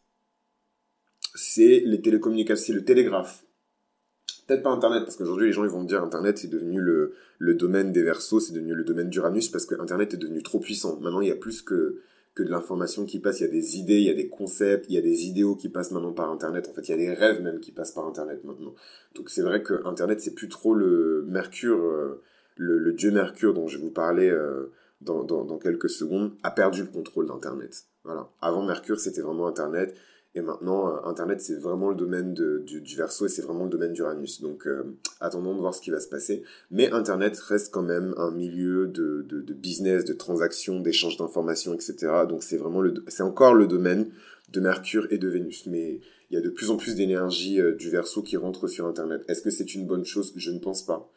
C'est 1.35 1.83
les 1.85 2.01
télécommunications, 2.01 2.67
c'est 2.67 2.73
le 2.73 2.85
télégraphe. 2.85 3.45
Peut-être 4.47 4.63
pas 4.63 4.71
Internet, 4.71 5.05
parce 5.05 5.17
qu'aujourd'hui 5.17 5.47
les 5.47 5.53
gens 5.53 5.65
ils 5.65 5.71
vont 5.71 5.85
dire 5.85 6.03
Internet 6.03 6.39
c'est 6.39 6.49
devenu 6.49 6.81
le, 6.81 7.15
le 7.39 7.55
domaine 7.55 7.93
des 7.93 8.03
versos, 8.03 8.41
c'est 8.41 8.53
devenu 8.53 8.75
le 8.75 8.85
domaine 8.85 9.09
d'Uranus, 9.09 9.49
parce 9.49 9.65
que 9.65 9.75
Internet 9.81 10.15
est 10.15 10.19
devenu 10.19 10.43
trop 10.43 10.61
puissant. 10.61 10.99
Maintenant 11.01 11.23
il 11.23 11.29
y 11.29 11.33
a 11.33 11.37
plus 11.37 11.63
que, 11.63 12.01
que 12.35 12.43
de 12.43 12.51
l'information 12.51 13.07
qui 13.07 13.21
passe, 13.21 13.41
il 13.41 13.45
y 13.45 13.47
a 13.47 13.51
des 13.51 13.79
idées, 13.79 13.99
il 13.99 14.05
y 14.05 14.11
a 14.11 14.15
des 14.15 14.29
concepts, 14.29 14.87
il 14.89 14.95
y 14.95 14.99
a 14.99 15.03
des 15.03 15.25
idéaux 15.25 15.57
qui 15.57 15.69
passent 15.69 15.93
maintenant 15.93 16.13
par 16.13 16.31
Internet. 16.31 16.69
En 16.69 16.75
fait, 16.75 16.83
il 16.89 16.91
y 16.91 16.95
a 16.95 16.97
des 16.97 17.13
rêves 17.13 17.43
même 17.43 17.61
qui 17.61 17.73
passent 17.73 17.93
par 17.93 18.07
Internet 18.07 18.45
maintenant. 18.45 18.75
Donc 19.15 19.31
c'est 19.31 19.43
vrai 19.43 19.63
que 19.63 19.87
Internet 19.87 20.21
c'est 20.21 20.35
plus 20.35 20.49
trop 20.49 20.75
le 20.75 21.25
Mercure, 21.27 21.83
euh, 21.83 22.23
le, 22.57 22.93
dieu 22.93 23.11
Mercure 23.11 23.55
dont 23.55 23.67
je 23.67 23.79
vais 23.79 23.85
vous 23.85 23.91
parler. 23.91 24.29
Euh, 24.29 24.71
dans, 25.05 25.59
quelques 25.59 25.91
secondes, 25.91 26.33
a 26.43 26.51
perdu 26.51 26.83
le 26.83 26.89
contrôle 26.89 27.27
d'Internet. 27.27 27.85
Voilà. 28.05 28.31
Avant 28.41 28.65
Mercure, 28.65 28.99
c'était 28.99 29.21
vraiment 29.21 29.47
Internet. 29.47 29.95
Et 30.37 30.41
maintenant, 30.41 30.89
euh, 30.89 30.99
Internet, 31.05 31.41
c'est 31.41 31.55
vraiment 31.55 31.91
le 31.91 31.95
domaine 31.95 32.35
du, 32.35 32.97
Verseau 32.97 33.27
et 33.27 33.29
c'est 33.29 33.43
vraiment 33.43 33.65
le 33.65 33.71
domaine 33.71 33.93
d'Uranus. 33.93 34.41
Donc, 34.41 34.67
euh, 34.67 34.97
attendons 35.21 35.55
de 35.55 35.61
voir 35.61 35.75
ce 35.75 35.81
qui 35.81 35.91
va 35.91 36.01
se 36.01 36.09
passer. 36.09 36.43
Mais 36.71 36.91
Internet 36.91 37.39
reste 37.39 37.73
quand 37.73 37.83
même 37.83 38.15
un 38.17 38.33
milieu 38.33 38.89
de, 38.89 39.25
business, 39.53 40.05
de 40.05 40.13
transactions, 40.13 40.81
d'échanges 40.81 41.17
d'informations, 41.17 41.73
etc. 41.73 42.25
Donc, 42.29 42.43
c'est 42.43 42.57
vraiment 42.57 42.81
le, 42.81 43.05
c'est 43.07 43.23
encore 43.23 43.55
le 43.55 43.69
domaine 43.69 44.11
de 44.53 44.61
Mercure 44.61 45.07
et 45.11 45.19
de 45.19 45.29
Vénus. 45.29 45.67
Mais 45.67 46.01
il 46.31 46.35
y 46.35 46.37
a 46.37 46.41
de 46.41 46.51
plus 46.51 46.71
en 46.71 46.77
plus 46.77 46.97
d'énergie 46.97 47.61
euh, 47.61 47.73
du 47.73 47.91
Verseau 47.91 48.23
qui 48.23 48.37
rentre 48.37 48.67
sur 48.67 48.87
Internet. 48.87 49.23
Est-ce 49.29 49.43
que 49.43 49.51
c'est 49.51 49.75
une 49.75 49.87
bonne 49.87 50.05
chose? 50.05 50.33
Je 50.37 50.51
ne 50.51 50.59
pense 50.59 50.85
pas. 50.85 51.09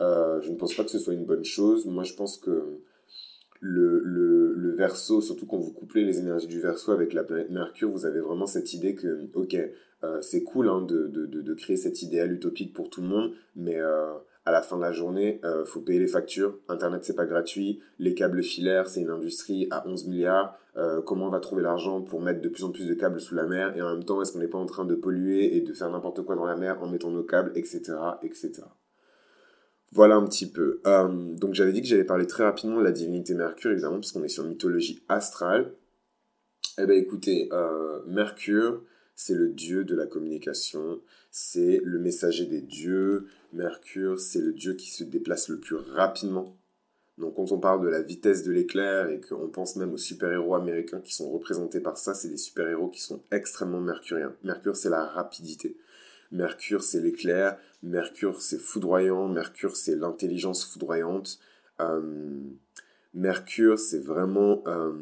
je 0.00 0.50
ne 0.50 0.56
pense 0.56 0.74
pas 0.74 0.84
que 0.84 0.90
ce 0.90 1.00
soit 1.00 1.14
une 1.14 1.26
bonne 1.26 1.44
chose. 1.44 1.86
Moi, 1.86 2.04
je 2.04 2.14
pense 2.14 2.38
que 2.38 2.78
le, 3.64 4.02
le, 4.04 4.54
le 4.54 4.72
verso, 4.72 5.20
surtout 5.20 5.46
quand 5.46 5.56
vous 5.56 5.72
couplez 5.72 6.04
les 6.04 6.18
énergies 6.18 6.48
du 6.48 6.60
verso 6.60 6.90
avec 6.90 7.14
la 7.14 7.22
planète 7.22 7.48
Mercure, 7.48 7.90
vous 7.90 8.06
avez 8.06 8.18
vraiment 8.18 8.46
cette 8.46 8.74
idée 8.74 8.96
que, 8.96 9.28
ok, 9.34 9.56
euh, 10.02 10.20
c'est 10.20 10.42
cool 10.42 10.68
hein, 10.68 10.82
de, 10.82 11.06
de, 11.06 11.26
de, 11.26 11.54
créer 11.54 11.76
cet 11.76 12.02
idéal 12.02 12.32
utopique 12.32 12.72
pour 12.72 12.90
tout 12.90 13.00
le 13.00 13.06
monde, 13.06 13.32
mais 13.54 13.76
euh, 13.80 14.14
à 14.44 14.50
la 14.50 14.62
fin 14.62 14.76
de 14.76 14.82
la 14.82 14.90
journée, 14.90 15.40
euh, 15.44 15.64
faut 15.64 15.80
payer 15.80 16.00
les 16.00 16.08
factures. 16.08 16.58
Internet, 16.68 17.04
c'est 17.04 17.14
pas 17.14 17.24
gratuit. 17.24 17.80
Les 18.00 18.14
câbles 18.14 18.42
filaires, 18.42 18.88
c'est 18.88 19.00
une 19.00 19.10
industrie 19.10 19.68
à 19.70 19.86
11 19.86 20.08
milliards. 20.08 20.58
Euh, 20.76 21.00
comment 21.00 21.26
on 21.26 21.30
va 21.30 21.38
trouver 21.38 21.62
l'argent 21.62 22.02
pour 22.02 22.20
mettre 22.20 22.40
de 22.40 22.48
plus 22.48 22.64
en 22.64 22.72
plus 22.72 22.88
de 22.88 22.94
câbles 22.94 23.20
sous 23.20 23.36
la 23.36 23.46
mer? 23.46 23.76
Et 23.76 23.82
en 23.82 23.94
même 23.94 24.04
temps, 24.04 24.20
est-ce 24.20 24.32
qu'on 24.32 24.40
n'est 24.40 24.48
pas 24.48 24.58
en 24.58 24.66
train 24.66 24.84
de 24.84 24.96
polluer 24.96 25.56
et 25.56 25.60
de 25.60 25.72
faire 25.72 25.90
n'importe 25.90 26.22
quoi 26.22 26.34
dans 26.34 26.46
la 26.46 26.56
mer 26.56 26.82
en 26.82 26.88
mettant 26.88 27.10
nos 27.10 27.22
câbles, 27.22 27.52
etc., 27.54 27.94
etc. 28.22 28.62
Voilà 29.92 30.16
un 30.16 30.24
petit 30.24 30.50
peu. 30.50 30.80
Euh, 30.86 31.08
donc 31.36 31.54
j'avais 31.54 31.72
dit 31.72 31.82
que 31.82 31.86
j'allais 31.86 32.04
parler 32.04 32.26
très 32.26 32.44
rapidement 32.44 32.78
de 32.78 32.84
la 32.84 32.92
divinité 32.92 33.34
Mercure, 33.34 33.72
évidemment, 33.72 33.96
parce 33.96 34.12
qu'on 34.12 34.24
est 34.24 34.28
sur 34.28 34.44
mythologie 34.44 35.02
astrale. 35.08 35.74
Eh 36.78 36.86
bien 36.86 36.96
écoutez, 36.96 37.50
euh, 37.52 38.00
Mercure, 38.06 38.82
c'est 39.14 39.34
le 39.34 39.50
dieu 39.50 39.84
de 39.84 39.94
la 39.94 40.06
communication, 40.06 41.00
c'est 41.30 41.82
le 41.84 41.98
messager 41.98 42.46
des 42.46 42.62
dieux. 42.62 43.26
Mercure, 43.52 44.18
c'est 44.18 44.40
le 44.40 44.54
dieu 44.54 44.72
qui 44.74 44.90
se 44.90 45.04
déplace 45.04 45.48
le 45.48 45.60
plus 45.60 45.76
rapidement. 45.76 46.56
Donc 47.18 47.36
quand 47.36 47.52
on 47.52 47.58
parle 47.58 47.84
de 47.84 47.88
la 47.88 48.00
vitesse 48.00 48.42
de 48.42 48.52
l'éclair 48.52 49.10
et 49.10 49.20
qu'on 49.20 49.48
pense 49.48 49.76
même 49.76 49.92
aux 49.92 49.98
super-héros 49.98 50.54
américains 50.54 51.00
qui 51.00 51.14
sont 51.14 51.30
représentés 51.30 51.80
par 51.80 51.98
ça, 51.98 52.14
c'est 52.14 52.30
des 52.30 52.38
super-héros 52.38 52.88
qui 52.88 53.02
sont 53.02 53.22
extrêmement 53.30 53.80
mercuriens. 53.80 54.34
Mercure, 54.42 54.76
c'est 54.76 54.88
la 54.88 55.04
rapidité. 55.04 55.76
Mercure, 56.30 56.82
c'est 56.82 57.00
l'éclair. 57.00 57.58
Mercure, 57.82 58.40
c'est 58.40 58.58
foudroyant. 58.58 59.28
Mercure, 59.28 59.76
c'est 59.76 59.96
l'intelligence 59.96 60.64
foudroyante. 60.64 61.38
Euh, 61.80 62.40
Mercure, 63.14 63.78
c'est 63.78 63.98
vraiment 63.98 64.62
euh, 64.66 64.92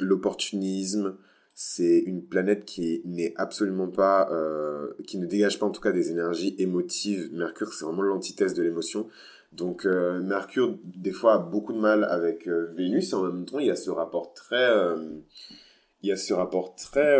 l'opportunisme, 0.00 1.16
c'est 1.54 1.98
une 1.98 2.24
planète 2.24 2.64
qui 2.64 3.02
n'est 3.04 3.34
absolument 3.36 3.88
pas, 3.88 4.30
euh, 4.32 4.92
qui 5.06 5.18
ne 5.18 5.26
dégage 5.26 5.58
pas 5.58 5.66
en 5.66 5.70
tout 5.70 5.80
cas 5.80 5.92
des 5.92 6.10
énergies 6.10 6.54
émotives. 6.58 7.30
Mercure, 7.32 7.72
c'est 7.72 7.84
vraiment 7.84 8.02
l'antithèse 8.02 8.54
de 8.54 8.62
l'émotion. 8.62 9.08
Donc 9.52 9.86
Mercure, 9.86 10.78
des 10.84 11.10
fois, 11.10 11.34
a 11.34 11.38
beaucoup 11.38 11.72
de 11.72 11.78
mal 11.78 12.04
avec 12.04 12.46
Vénus, 12.46 13.12
et 13.12 13.14
en 13.14 13.22
même 13.22 13.46
temps, 13.46 13.58
il 13.58 13.66
y 13.66 13.70
a 13.70 13.76
ce 13.76 13.90
rapport 13.90 14.34
très, 14.34 14.68
il 16.02 16.08
y 16.08 16.12
a 16.12 16.16
ce 16.16 16.34
rapport 16.34 16.76
très 16.76 17.18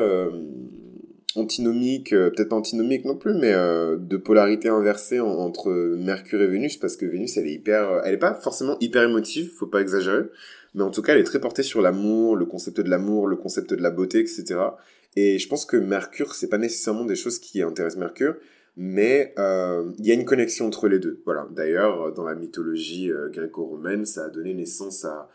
antinomique, 1.38 2.10
peut-être 2.10 2.48
pas 2.48 2.56
antinomique 2.56 3.04
non 3.04 3.16
plus, 3.16 3.34
mais 3.34 3.52
de 3.52 4.16
polarité 4.16 4.68
inversée 4.68 5.20
entre 5.20 5.70
Mercure 5.96 6.42
et 6.42 6.46
Vénus, 6.46 6.76
parce 6.76 6.96
que 6.96 7.06
Vénus, 7.06 7.36
elle 7.36 7.46
est 7.46 7.52
hyper, 7.52 8.02
elle 8.04 8.14
est 8.14 8.18
pas 8.18 8.34
forcément 8.34 8.76
hyper 8.80 9.02
émotive, 9.02 9.50
faut 9.56 9.66
pas 9.66 9.80
exagérer 9.80 10.24
mais 10.74 10.82
en 10.82 10.90
tout 10.90 11.02
cas, 11.02 11.14
elle 11.14 11.20
est 11.20 11.24
très 11.24 11.40
portée 11.40 11.62
sur 11.62 11.80
l'amour, 11.80 12.36
le 12.36 12.46
concept 12.46 12.80
de 12.80 12.88
l'amour, 12.88 13.26
le 13.26 13.36
concept 13.36 13.72
de 13.72 13.82
la 13.82 13.90
beauté, 13.90 14.20
etc. 14.20 14.60
Et 15.16 15.38
je 15.38 15.48
pense 15.48 15.64
que 15.64 15.76
Mercure, 15.76 16.34
c'est 16.34 16.48
pas 16.48 16.58
nécessairement 16.58 17.04
des 17.04 17.16
choses 17.16 17.38
qui 17.38 17.62
intéressent 17.62 17.98
Mercure, 17.98 18.36
mais 18.76 19.34
euh, 19.38 19.90
il 19.98 20.06
y 20.06 20.10
a 20.10 20.14
une 20.14 20.24
connexion 20.24 20.66
entre 20.66 20.88
les 20.88 20.98
deux. 20.98 21.20
Voilà. 21.24 21.48
D'ailleurs, 21.50 22.12
dans 22.12 22.24
la 22.24 22.34
mythologie 22.34 23.10
euh, 23.10 23.28
gréco-romaine, 23.28 24.04
ça 24.04 24.26
a 24.26 24.28
donné 24.28 24.54
naissance 24.54 25.04
à, 25.04 25.28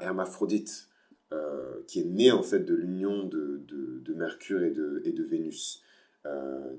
Hermaphrodite, 0.00 0.86
euh, 1.32 1.82
qui 1.86 2.00
est 2.00 2.04
né 2.04 2.32
en 2.32 2.42
fait 2.42 2.60
de 2.60 2.74
l'union 2.74 3.24
de, 3.24 3.62
de, 3.66 4.14
Mercure 4.14 4.62
et 4.62 4.70
de, 4.70 5.00
et 5.06 5.12
de 5.12 5.24
Vénus, 5.24 5.82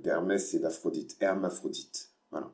d'Hermès 0.03 0.53
et 0.53 0.60
d'Aphrodite, 0.60 1.17
Hermaphrodite, 1.20 2.12
voilà. 2.29 2.53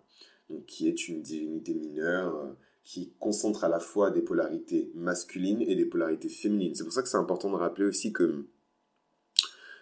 Donc, 0.50 0.66
qui 0.66 0.88
est 0.88 1.10
une 1.10 1.22
divinité 1.22 1.74
mineure 1.74 2.56
qui 2.88 3.12
concentre 3.20 3.66
à 3.66 3.68
la 3.68 3.82
fois 3.82 4.12
des 4.12 4.22
polarités 4.22 4.94
masculines 4.96 5.62
et 5.62 5.76
des 5.76 5.84
polarités 5.84 6.30
féminines. 6.30 6.74
C'est 6.74 6.86
pour 6.86 6.94
ça 6.94 7.02
que 7.02 7.10
c'est 7.10 7.18
important 7.18 7.52
de 7.52 7.58
rappeler 7.58 7.84
aussi 7.84 8.14
que, 8.14 8.46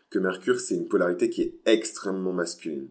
que 0.10 0.18
Mercure, 0.18 0.60
c'est 0.60 0.74
une 0.74 0.88
polarité 0.88 1.30
qui 1.30 1.44
est 1.44 1.60
extrêmement 1.68 2.34
masculine. 2.34 2.90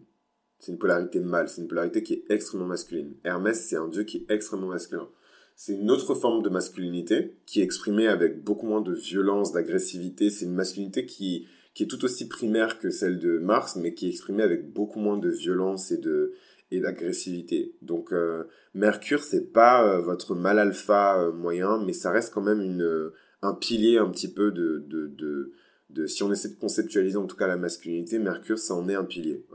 C'est 0.59 0.71
une 0.71 0.77
polarité 0.77 1.19
mâle, 1.19 1.49
c'est 1.49 1.59
une 1.59 1.67
polarité 1.67 2.01
qui 2.01 2.13
est 2.13 2.23
extrêmement 2.29 2.65
masculine. 2.65 3.13
Hermès, 3.25 3.67
c'est 3.67 3.75
un 3.75 3.89
dieu 3.89 4.05
qui 4.05 4.19
est 4.19 4.33
extrêmement 4.33 4.67
masculin. 4.67 5.09
C'est 5.55 5.73
une 5.73 5.89
autre 5.89 6.15
forme 6.15 6.43
de 6.43 6.49
masculinité 6.49 7.37
qui 7.45 7.61
est 7.61 7.63
exprimée 7.63 8.07
avec 8.07 8.43
beaucoup 8.43 8.67
moins 8.67 8.81
de 8.81 8.93
violence, 8.93 9.53
d'agressivité. 9.53 10.29
C'est 10.29 10.45
une 10.45 10.53
masculinité 10.53 11.05
qui, 11.05 11.47
qui 11.73 11.83
est 11.83 11.87
tout 11.87 12.03
aussi 12.03 12.27
primaire 12.27 12.77
que 12.77 12.89
celle 12.89 13.19
de 13.19 13.37
Mars, 13.37 13.77
mais 13.77 13.93
qui 13.93 14.07
est 14.07 14.09
exprimée 14.09 14.43
avec 14.43 14.71
beaucoup 14.71 14.99
moins 14.99 15.17
de 15.17 15.29
violence 15.29 15.91
et 15.91 15.97
de, 15.97 16.33
et 16.71 16.79
d'agressivité. 16.79 17.73
Donc 17.81 18.11
euh, 18.11 18.43
Mercure, 18.73 19.23
c'est 19.23 19.53
pas 19.53 19.87
euh, 19.87 20.01
votre 20.01 20.35
mal 20.35 20.59
alpha 20.59 21.21
euh, 21.21 21.31
moyen, 21.31 21.83
mais 21.85 21.93
ça 21.93 22.11
reste 22.11 22.33
quand 22.33 22.41
même 22.41 22.61
une, 22.61 23.11
un 23.41 23.53
pilier 23.53 23.97
un 23.97 24.09
petit 24.09 24.31
peu 24.31 24.51
de, 24.51 24.83
de, 24.87 25.53
de, 25.89 26.05
si 26.07 26.23
on 26.23 26.31
essaie 26.31 26.49
de 26.49 26.59
conceptualiser 26.59 27.17
en 27.17 27.27
tout 27.27 27.37
cas 27.37 27.47
la 27.47 27.57
masculinité, 27.57 28.19
Mercure, 28.19 28.59
ça 28.59 28.73
en 28.73 28.89
est 28.89 28.95
un 28.95 29.05
pilier. 29.05 29.45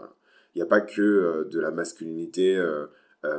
Il 0.55 0.59
n'y 0.59 0.63
a 0.63 0.67
pas 0.67 0.81
que 0.81 1.47
de 1.49 1.61
la 1.61 1.71
masculinité 1.71 2.59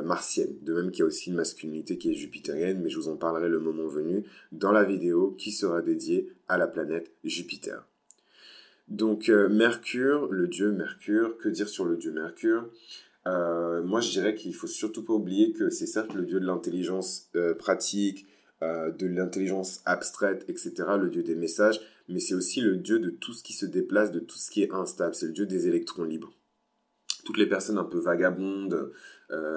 martienne. 0.04 0.54
De 0.62 0.74
même 0.74 0.90
qu'il 0.90 1.00
y 1.00 1.02
a 1.02 1.06
aussi 1.06 1.30
une 1.30 1.36
masculinité 1.36 1.98
qui 1.98 2.10
est 2.10 2.14
jupitérienne, 2.14 2.80
mais 2.80 2.88
je 2.88 2.98
vous 2.98 3.08
en 3.08 3.16
parlerai 3.16 3.48
le 3.48 3.58
moment 3.58 3.88
venu 3.88 4.24
dans 4.52 4.70
la 4.70 4.84
vidéo 4.84 5.34
qui 5.38 5.50
sera 5.50 5.82
dédiée 5.82 6.32
à 6.48 6.56
la 6.56 6.68
planète 6.68 7.10
Jupiter. 7.24 7.84
Donc 8.86 9.28
Mercure, 9.28 10.28
le 10.30 10.46
dieu 10.46 10.70
Mercure, 10.70 11.36
que 11.38 11.48
dire 11.48 11.68
sur 11.68 11.84
le 11.84 11.96
dieu 11.96 12.12
Mercure? 12.12 12.68
Euh, 13.26 13.82
moi, 13.82 14.00
je 14.00 14.10
dirais 14.10 14.34
qu'il 14.34 14.54
faut 14.54 14.66
surtout 14.66 15.04
pas 15.04 15.12
oublier 15.12 15.52
que 15.52 15.70
c'est 15.70 15.86
certes 15.86 16.14
le 16.14 16.24
dieu 16.24 16.40
de 16.40 16.46
l'intelligence 16.46 17.28
euh, 17.36 17.54
pratique, 17.54 18.26
euh, 18.62 18.90
de 18.90 19.06
l'intelligence 19.06 19.80
abstraite, 19.84 20.44
etc., 20.48 20.72
le 21.00 21.08
dieu 21.08 21.22
des 21.22 21.36
messages, 21.36 21.80
mais 22.08 22.20
c'est 22.20 22.34
aussi 22.34 22.60
le 22.60 22.76
dieu 22.76 22.98
de 22.98 23.10
tout 23.10 23.32
ce 23.32 23.42
qui 23.42 23.52
se 23.52 23.66
déplace, 23.66 24.10
de 24.10 24.20
tout 24.20 24.38
ce 24.38 24.50
qui 24.50 24.62
est 24.62 24.72
instable. 24.72 25.14
C'est 25.14 25.26
le 25.26 25.32
dieu 25.32 25.46
des 25.46 25.68
électrons 25.68 26.04
libres. 26.04 26.32
Toutes 27.24 27.38
les 27.38 27.48
personnes 27.48 27.78
un 27.78 27.84
peu 27.84 28.00
vagabondes, 28.00 28.92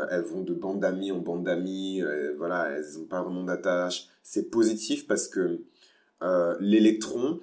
elles 0.10 0.24
vont 0.24 0.42
de 0.42 0.54
bande 0.54 0.80
d'amis 0.80 1.12
en 1.12 1.20
bande 1.20 1.44
d'amis, 1.44 2.02
voilà, 2.38 2.70
elles 2.70 2.98
n'ont 2.98 3.06
pas 3.06 3.22
vraiment 3.22 3.44
d'attache. 3.44 4.08
C'est 4.24 4.50
positif 4.50 5.08
parce 5.08 5.28
que 5.28 5.60
l'électron, 6.60 7.40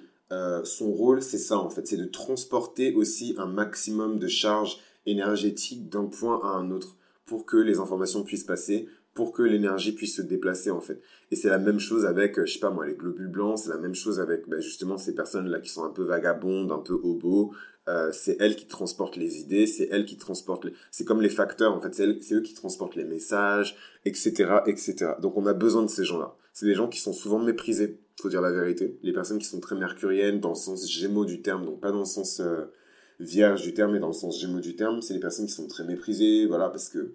son 0.63 0.91
rôle, 0.91 1.21
c'est 1.21 1.37
ça 1.37 1.57
en 1.57 1.69
fait, 1.69 1.87
c'est 1.87 1.97
de 1.97 2.05
transporter 2.05 2.93
aussi 2.95 3.35
un 3.37 3.45
maximum 3.45 4.19
de 4.19 4.27
charge 4.27 4.79
énergétique 5.05 5.89
d'un 5.89 6.05
point 6.05 6.39
à 6.43 6.57
un 6.57 6.71
autre 6.71 6.95
pour 7.25 7.45
que 7.45 7.57
les 7.57 7.79
informations 7.79 8.23
puissent 8.23 8.43
passer, 8.43 8.87
pour 9.13 9.31
que 9.31 9.43
l'énergie 9.43 9.91
puisse 9.91 10.15
se 10.15 10.21
déplacer 10.21 10.71
en 10.71 10.81
fait. 10.81 11.01
Et 11.31 11.35
c'est 11.35 11.49
la 11.49 11.59
même 11.59 11.79
chose 11.79 12.05
avec, 12.05 12.37
euh, 12.39 12.45
je 12.45 12.53
sais 12.53 12.59
pas 12.59 12.71
moi, 12.71 12.85
les 12.85 12.95
globules 12.95 13.27
blancs, 13.27 13.59
c'est 13.59 13.69
la 13.69 13.77
même 13.77 13.95
chose 13.95 14.19
avec 14.19 14.47
bah, 14.47 14.59
justement 14.59 14.97
ces 14.97 15.13
personnes-là 15.13 15.59
qui 15.59 15.69
sont 15.69 15.83
un 15.83 15.89
peu 15.89 16.03
vagabondes, 16.03 16.71
un 16.71 16.79
peu 16.79 16.93
hobos. 16.93 17.51
Euh, 17.89 18.11
c'est 18.13 18.37
elles 18.39 18.55
qui 18.55 18.65
transportent 18.65 19.17
les 19.17 19.39
idées, 19.39 19.67
c'est 19.67 19.89
elles 19.91 20.05
qui 20.05 20.17
transportent... 20.17 20.65
Les... 20.65 20.73
C'est 20.91 21.03
comme 21.05 21.21
les 21.21 21.29
facteurs 21.29 21.73
en 21.73 21.81
fait, 21.81 21.93
c'est 21.93 22.33
eux 22.33 22.41
qui 22.41 22.53
transportent 22.53 22.95
les 22.95 23.03
messages, 23.03 23.75
etc., 24.05 24.59
etc. 24.67 25.13
Donc 25.21 25.37
on 25.37 25.45
a 25.45 25.53
besoin 25.53 25.83
de 25.83 25.89
ces 25.89 26.05
gens-là. 26.05 26.35
C'est 26.53 26.65
des 26.65 26.75
gens 26.75 26.87
qui 26.87 26.99
sont 26.99 27.13
souvent 27.13 27.39
méprisés, 27.39 27.99
faut 28.21 28.29
dire 28.29 28.41
la 28.41 28.51
vérité. 28.51 28.97
Les 29.03 29.11
personnes 29.11 29.39
qui 29.39 29.47
sont 29.47 29.59
très 29.59 29.75
mercuriennes 29.75 30.39
dans 30.39 30.49
le 30.49 30.55
sens 30.55 30.89
gémeaux 30.89 31.25
du 31.25 31.41
terme, 31.41 31.65
donc 31.65 31.81
pas 31.81 31.91
dans 31.91 31.99
le 31.99 32.05
sens... 32.05 32.39
Euh, 32.39 32.65
vierge 33.19 33.61
du 33.61 33.73
terme 33.73 33.95
et 33.95 33.99
dans 33.99 34.07
le 34.07 34.13
sens 34.13 34.39
gémeaux 34.39 34.59
du 34.59 34.75
terme, 34.75 35.01
c'est 35.01 35.13
les 35.13 35.19
personnes 35.19 35.45
qui 35.45 35.53
sont 35.53 35.67
très 35.67 35.83
méprisées, 35.83 36.45
voilà, 36.45 36.69
parce 36.69 36.89
que 36.89 37.13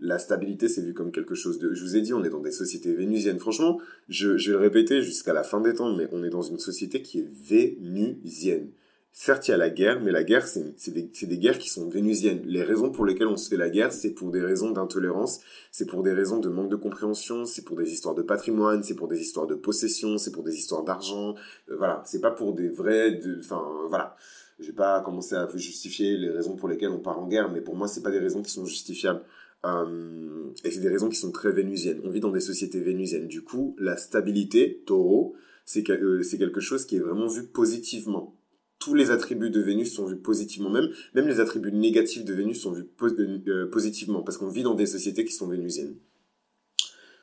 la 0.00 0.18
stabilité, 0.18 0.68
c'est 0.68 0.82
vu 0.82 0.94
comme 0.94 1.10
quelque 1.10 1.34
chose 1.34 1.58
de... 1.58 1.74
Je 1.74 1.82
vous 1.82 1.96
ai 1.96 2.00
dit, 2.00 2.14
on 2.14 2.22
est 2.22 2.30
dans 2.30 2.40
des 2.40 2.52
sociétés 2.52 2.94
vénusiennes. 2.94 3.40
Franchement, 3.40 3.80
je, 4.08 4.36
je 4.36 4.52
vais 4.52 4.58
le 4.58 4.62
répéter 4.62 5.02
jusqu'à 5.02 5.32
la 5.32 5.42
fin 5.42 5.60
des 5.60 5.74
temps, 5.74 5.92
mais 5.94 6.08
on 6.12 6.22
est 6.22 6.30
dans 6.30 6.42
une 6.42 6.60
société 6.60 7.02
qui 7.02 7.20
est 7.20 7.28
vénusienne. 7.28 8.70
Certes, 9.12 9.48
il 9.48 9.50
y 9.50 9.54
a 9.54 9.56
la 9.56 9.70
guerre, 9.70 10.00
mais 10.00 10.12
la 10.12 10.22
guerre, 10.22 10.46
c'est 10.46 10.90
des, 10.92 11.38
guerres 11.38 11.58
qui 11.58 11.68
sont 11.68 11.88
vénusiennes. 11.88 12.42
Les 12.44 12.62
raisons 12.62 12.90
pour 12.90 13.04
lesquelles 13.04 13.26
on 13.26 13.36
se 13.36 13.48
fait 13.48 13.56
la 13.56 13.68
guerre, 13.68 13.92
c'est 13.92 14.12
pour 14.12 14.30
des 14.30 14.40
raisons 14.40 14.70
d'intolérance, 14.70 15.40
c'est 15.72 15.86
pour 15.86 16.04
des 16.04 16.12
raisons 16.12 16.38
de 16.38 16.48
manque 16.48 16.70
de 16.70 16.76
compréhension, 16.76 17.44
c'est 17.44 17.64
pour 17.64 17.76
des 17.76 17.92
histoires 17.92 18.14
de 18.14 18.22
patrimoine, 18.22 18.82
c'est 18.84 18.94
pour 18.94 19.08
des 19.08 19.20
histoires 19.20 19.48
de 19.48 19.56
possession, 19.56 20.18
c'est 20.18 20.30
pour 20.30 20.44
des 20.44 20.56
histoires 20.56 20.84
d'argent. 20.84 21.34
Euh, 21.68 21.76
voilà, 21.76 22.02
c'est 22.06 22.20
pas 22.20 22.30
pour 22.30 22.54
des 22.54 22.68
vrais... 22.68 23.20
Enfin, 23.40 23.64
voilà. 23.88 24.16
Je 24.60 24.66
vais 24.66 24.72
pas 24.72 25.00
commencer 25.00 25.34
à 25.34 25.48
justifier 25.54 26.16
les 26.16 26.30
raisons 26.30 26.56
pour 26.56 26.68
lesquelles 26.68 26.90
on 26.90 26.98
part 26.98 27.18
en 27.18 27.28
guerre, 27.28 27.50
mais 27.50 27.60
pour 27.60 27.76
moi, 27.76 27.86
c'est 27.88 28.02
pas 28.02 28.10
des 28.10 28.18
raisons 28.18 28.42
qui 28.42 28.50
sont 28.50 28.64
justifiables. 28.64 29.22
Euh, 29.64 30.50
et 30.64 30.70
c'est 30.70 30.80
des 30.80 30.88
raisons 30.88 31.08
qui 31.08 31.16
sont 31.16 31.32
très 31.32 31.52
vénusiennes. 31.52 32.00
On 32.04 32.10
vit 32.10 32.20
dans 32.20 32.30
des 32.30 32.40
sociétés 32.40 32.80
vénusiennes. 32.80 33.26
Du 33.26 33.42
coup, 33.42 33.74
la 33.78 33.96
stabilité, 33.96 34.82
taureau, 34.86 35.34
c'est 35.64 35.88
euh, 35.90 36.22
quelque 36.38 36.60
chose 36.60 36.86
qui 36.86 36.96
est 36.96 37.00
vraiment 37.00 37.28
vu 37.28 37.44
positivement. 37.44 38.37
Tous 38.78 38.94
les 38.94 39.10
attributs 39.10 39.50
de 39.50 39.60
Vénus 39.60 39.92
sont 39.92 40.06
vus 40.06 40.16
positivement, 40.16 40.70
même, 40.70 40.88
même 41.14 41.26
les 41.26 41.40
attributs 41.40 41.72
négatifs 41.72 42.24
de 42.24 42.32
Vénus 42.32 42.60
sont 42.62 42.72
vus 42.72 42.86
euh, 43.02 43.68
positivement, 43.70 44.22
parce 44.22 44.38
qu'on 44.38 44.48
vit 44.48 44.62
dans 44.62 44.74
des 44.74 44.86
sociétés 44.86 45.24
qui 45.24 45.32
sont 45.32 45.48
vénusiennes. 45.48 45.96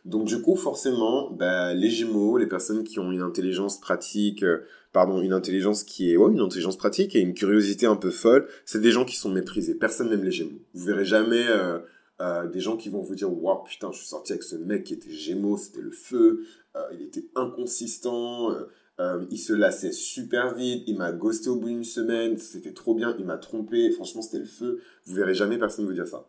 Donc 0.03 0.25
du 0.25 0.41
coup, 0.41 0.55
forcément, 0.55 1.31
bah, 1.31 1.73
les 1.73 1.89
Gémeaux, 1.89 2.37
les 2.37 2.45
personnes 2.45 2.83
qui 2.83 2.99
ont 2.99 3.11
une 3.11 3.21
intelligence 3.21 3.79
pratique, 3.79 4.43
euh, 4.43 4.59
pardon, 4.91 5.21
une 5.21 5.33
intelligence 5.33 5.83
qui 5.83 6.11
est, 6.11 6.17
ouais, 6.17 6.31
une 6.31 6.41
intelligence 6.41 6.77
pratique 6.77 7.15
et 7.15 7.19
une 7.21 7.33
curiosité 7.33 7.85
un 7.85 7.95
peu 7.95 8.11
folle, 8.11 8.47
c'est 8.65 8.81
des 8.81 8.91
gens 8.91 9.05
qui 9.05 9.15
sont 9.15 9.31
méprisés. 9.31 9.75
Personne 9.75 10.09
n'aime 10.09 10.23
les 10.23 10.31
Gémeaux. 10.31 10.59
Vous 10.73 10.85
verrez 10.85 11.05
jamais 11.05 11.45
euh, 11.47 12.47
des 12.47 12.59
gens 12.59 12.75
qui 12.75 12.89
vont 12.89 13.01
vous 13.01 13.15
dire 13.15 13.31
Waouh, 13.31 13.63
putain, 13.63 13.91
je 13.93 13.97
suis 13.99 14.07
sorti 14.07 14.33
avec 14.33 14.43
ce 14.43 14.57
mec 14.57 14.83
qui 14.83 14.93
était 14.93 15.11
Gémeaux, 15.11 15.57
c'était 15.57 15.81
le 15.81 15.91
feu, 15.91 16.45
il 16.93 17.01
était 17.01 17.25
inconsistant, 17.35 18.51
euh, 18.99 19.25
il 19.29 19.37
se 19.37 19.53
lassait 19.53 19.91
super 19.91 20.53
vite, 20.53 20.83
il 20.87 20.97
m'a 20.97 21.11
ghosté 21.11 21.49
au 21.49 21.57
bout 21.57 21.67
d'une 21.67 21.83
semaine, 21.83 22.37
c'était 22.37 22.73
trop 22.73 22.95
bien, 22.95 23.15
il 23.19 23.25
m'a 23.25 23.37
trompé, 23.37 23.91
franchement, 23.91 24.21
c'était 24.21 24.39
le 24.39 24.45
feu. 24.45 24.81
Vous 25.05 25.15
verrez 25.15 25.33
jamais 25.33 25.57
personne 25.57 25.85
vous 25.85 25.93
dire 25.93 26.07
ça. 26.07 26.27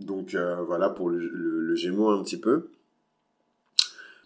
Donc 0.00 0.34
voilà 0.66 0.90
pour 0.90 1.08
le, 1.08 1.18
le, 1.18 1.74
Gémeaux 1.74 2.10
un 2.10 2.22
petit 2.22 2.38
peu. 2.38 2.68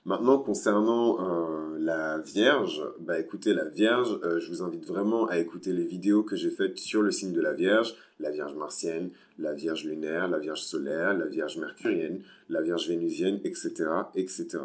Maintenant, 0.08 0.38
concernant 0.38 1.18
euh, 1.20 1.76
la 1.78 2.16
Vierge, 2.16 2.82
bah 2.98 3.18
écoutez, 3.18 3.52
la 3.52 3.66
Vierge, 3.66 4.18
euh, 4.25 4.40
je 4.40 4.48
vous 4.48 4.62
invite 4.62 4.87
vraiment 4.87 5.26
à 5.26 5.37
écouter 5.37 5.75
les 5.75 5.84
vidéos 5.84 6.22
que 6.22 6.34
j'ai 6.34 6.48
faites 6.48 6.78
sur 6.78 7.02
le 7.02 7.10
signe 7.10 7.34
de 7.34 7.42
la 7.42 7.52
Vierge, 7.52 7.94
la 8.18 8.30
Vierge 8.30 8.54
martienne, 8.54 9.10
la 9.38 9.52
Vierge 9.52 9.84
lunaire, 9.84 10.26
la 10.26 10.38
Vierge 10.38 10.62
solaire, 10.62 11.12
la 11.12 11.26
Vierge 11.26 11.58
mercurienne, 11.58 12.22
la 12.48 12.62
Vierge 12.62 12.88
vénusienne, 12.88 13.38
etc., 13.44 13.90
etc. 14.14 14.60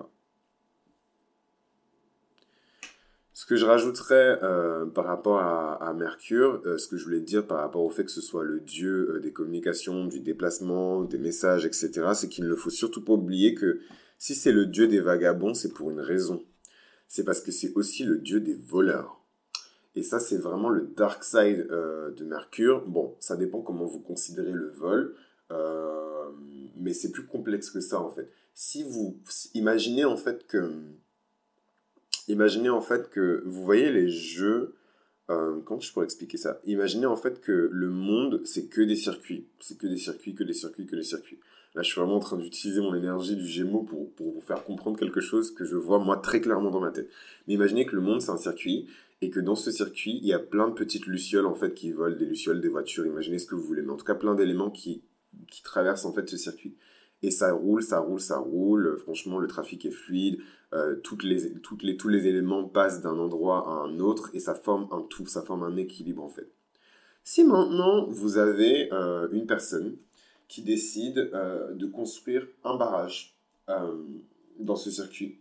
Ce 3.43 3.45
que 3.45 3.57
je 3.57 3.65
rajouterais 3.65 4.39
euh, 4.41 4.85
par 4.85 5.03
rapport 5.03 5.39
à, 5.39 5.93
Mercure, 5.93 6.62
ce 6.77 6.88
que 6.88 6.95
je 6.95 7.03
voulais 7.03 7.19
dire 7.19 7.45
par 7.45 7.57
rapport 7.57 7.83
au 7.83 7.89
fait 7.89 8.05
que 8.05 8.12
ce 8.12 8.21
soit 8.21 8.45
le 8.45 8.62
dieu 8.62 9.19
des 9.21 9.33
communications, 9.33 10.05
du 10.05 10.21
déplacement, 10.21 11.03
des 11.03 11.17
messages, 11.17 11.65
etc., 11.65 11.91
c'est 12.13 12.29
qu'il 12.29 12.47
ne 12.47 12.55
faut 12.55 12.69
surtout 12.69 13.03
pas 13.03 13.12
oublier 13.12 13.53
que 13.53 13.81
si 14.17 14.33
c'est 14.33 14.53
le 14.53 14.65
dieu 14.65 14.88
des 14.88 15.01
vagabonds, 15.01 15.53
c'est 15.53 15.73
pour 15.73 15.91
une 15.91 16.00
raison. 16.00 16.41
C'est 17.09 17.25
parce 17.25 17.41
que 17.41 17.51
c'est 17.51 17.73
aussi 17.75 18.05
le 18.05 18.19
dieu 18.19 18.39
des 18.39 18.53
voleurs. 18.53 19.21
Et 19.95 20.03
ça, 20.03 20.21
c'est 20.21 20.38
vraiment 20.38 20.69
le 20.69 20.93
dark 20.95 21.21
side 21.25 21.67
euh, 21.69 22.12
de 22.12 22.23
Mercure. 22.23 22.88
Bon, 22.88 23.17
ça 23.19 23.35
dépend 23.35 23.59
comment 23.59 23.85
vous 23.85 24.00
considérez 24.00 24.53
le 24.53 24.69
vol, 24.69 25.15
euh, 25.51 26.29
mais 26.77 26.93
c'est 26.93 27.12
plus 27.12 27.25
complexe 27.25 27.71
que 27.71 27.81
ça 27.81 28.00
en 28.00 28.09
fait. 28.09 28.31
Si 28.53 28.83
vous 28.83 29.19
imaginez 29.53 30.05
en 30.05 30.15
fait 30.15 30.47
que, 30.47 30.71
imaginez 32.27 32.70
en 32.70 32.82
fait 32.82 33.10
que 33.10 33.44
vous 33.46 33.63
voyez 33.63 33.92
les 33.92 34.10
jeux. 34.10 34.75
Euh, 35.30 35.60
comment 35.65 35.80
je 35.80 35.92
pourrais 35.94 36.06
expliquer 36.06 36.38
ça? 36.38 36.60
Imaginez 36.65 37.06
en 37.06 37.15
fait 37.15 37.39
que 37.42 37.70
le 37.72 37.89
monde, 37.89 38.42
c'est 38.46 38.68
que 38.68 38.82
des 38.82 38.96
circuits. 38.96 39.48
C'est 39.60 39.77
que 39.77 39.88
des 39.88 39.98
circuits, 39.98 40.36
que 40.36 40.44
des 40.44 40.53
circuits, 40.53 40.86
que 40.86 40.96
des 40.96 41.03
circuits. 41.03 41.39
Là, 41.75 41.82
je 41.82 41.89
suis 41.89 42.00
vraiment 42.00 42.18
en 42.18 42.20
train 42.20 42.38
d'utiliser 42.38 42.82
mon 42.82 42.94
énergie 42.94 43.36
du 43.36 43.48
Gémeaux 43.48 43.82
pour, 43.82 44.13
pour 44.13 44.32
vous 44.32 44.42
faire 44.42 44.63
comprendre 44.63 45.00
quelque 45.00 45.22
chose 45.22 45.51
que 45.51 45.65
je 45.65 45.75
vois 45.75 45.98
moi 45.98 46.18
très 46.18 46.39
clairement 46.39 46.70
dans 46.70 46.82
ma 46.82 46.92
tête. 46.92 47.10
Mais 47.48 47.56
imaginez 47.56 47.86
que 47.86 47.96
le 47.96 48.01
monde, 48.01 48.22
c'est 48.22 48.30
un 48.30 48.38
circuit 48.38 48.88
et 49.22 49.30
que 49.30 49.39
dans 49.39 49.56
ce 49.56 49.72
circuit, 49.72 50.20
il 50.22 50.27
y 50.27 50.34
a 50.34 50.39
plein 50.39 50.68
de 50.68 50.74
petites 50.74 51.08
lucioles 51.08 51.46
en 51.46 51.56
fait 51.56 51.74
qui 51.74 51.92
volent, 51.92 52.15
des 52.15 52.25
lucioles, 52.25 52.62
des 52.62 52.68
voitures, 52.68 53.06
imaginez 53.06 53.39
ce 53.39 53.48
que 53.48 53.56
vous 53.56 53.63
voulez, 53.63 53.82
mais 53.82 53.92
en 53.92 53.96
tout 53.96 54.06
cas 54.06 54.15
plein 54.15 54.36
d'éléments 54.36 54.70
qui, 54.70 55.01
qui 55.50 55.63
traversent 55.63 56.06
en 56.06 56.13
fait 56.13 56.30
ce 56.30 56.38
circuit. 56.38 56.75
Et 57.24 57.32
ça 57.32 57.53
roule, 57.53 57.82
ça 57.82 58.00
roule, 58.00 58.20
ça 58.20 58.38
roule. 58.38 58.98
Franchement, 59.00 59.39
le 59.39 59.48
trafic 59.48 59.86
est 59.86 59.92
fluide. 59.92 60.39
Euh, 60.74 60.96
toutes 60.96 61.24
les, 61.24 61.53
toutes 61.60 61.84
les, 61.84 61.98
tous 61.98 62.10
les 62.10 62.25
éléments 62.25 62.68
passent 62.68 63.01
d'un 63.01 63.20
endroit 63.20 63.68
à 63.68 63.86
un 63.86 64.00
autre 64.00 64.32
et 64.34 64.39
ça 64.39 64.56
forme 64.56 64.88
un 64.92 65.01
tout, 65.01 65.27
ça 65.27 65.44
forme 65.44 65.63
un 65.63 65.77
équilibre 65.77 66.24
en 66.24 66.30
fait. 66.30 66.50
Si 67.24 67.44
maintenant 67.44 68.08
vous 68.08 68.39
avez 68.39 68.92
euh, 68.92 69.27
une 69.32 69.46
personne 69.46 69.96
qui 70.48 70.63
décide 70.63 71.30
euh, 71.34 71.74
de 71.75 71.86
construire 71.86 72.48
un 72.63 72.75
barrage 72.75 73.38
dans 74.60 74.75
ce 74.75 74.92
circuit 74.92 75.39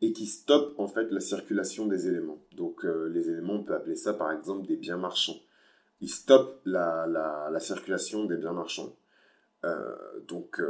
et 0.00 0.12
qui 0.12 0.26
stoppe 0.26 0.78
en 0.78 0.86
fait 0.86 1.10
la 1.10 1.18
circulation 1.18 1.86
des 1.86 2.06
éléments. 2.06 2.38
Donc 2.56 2.84
les 2.84 3.30
éléments, 3.30 3.54
on 3.54 3.64
peut 3.64 3.74
appeler 3.74 3.96
ça 3.96 4.12
par 4.12 4.30
exemple 4.30 4.66
des 4.66 4.76
biens 4.76 4.96
marchands. 4.96 5.40
Ils 6.00 6.10
stoppent 6.10 6.60
la, 6.64 7.06
la, 7.08 7.58
circulation 7.58 8.24
des 8.26 8.36
biens 8.36 8.52
marchands. 8.52 8.94
Donc 10.28 10.60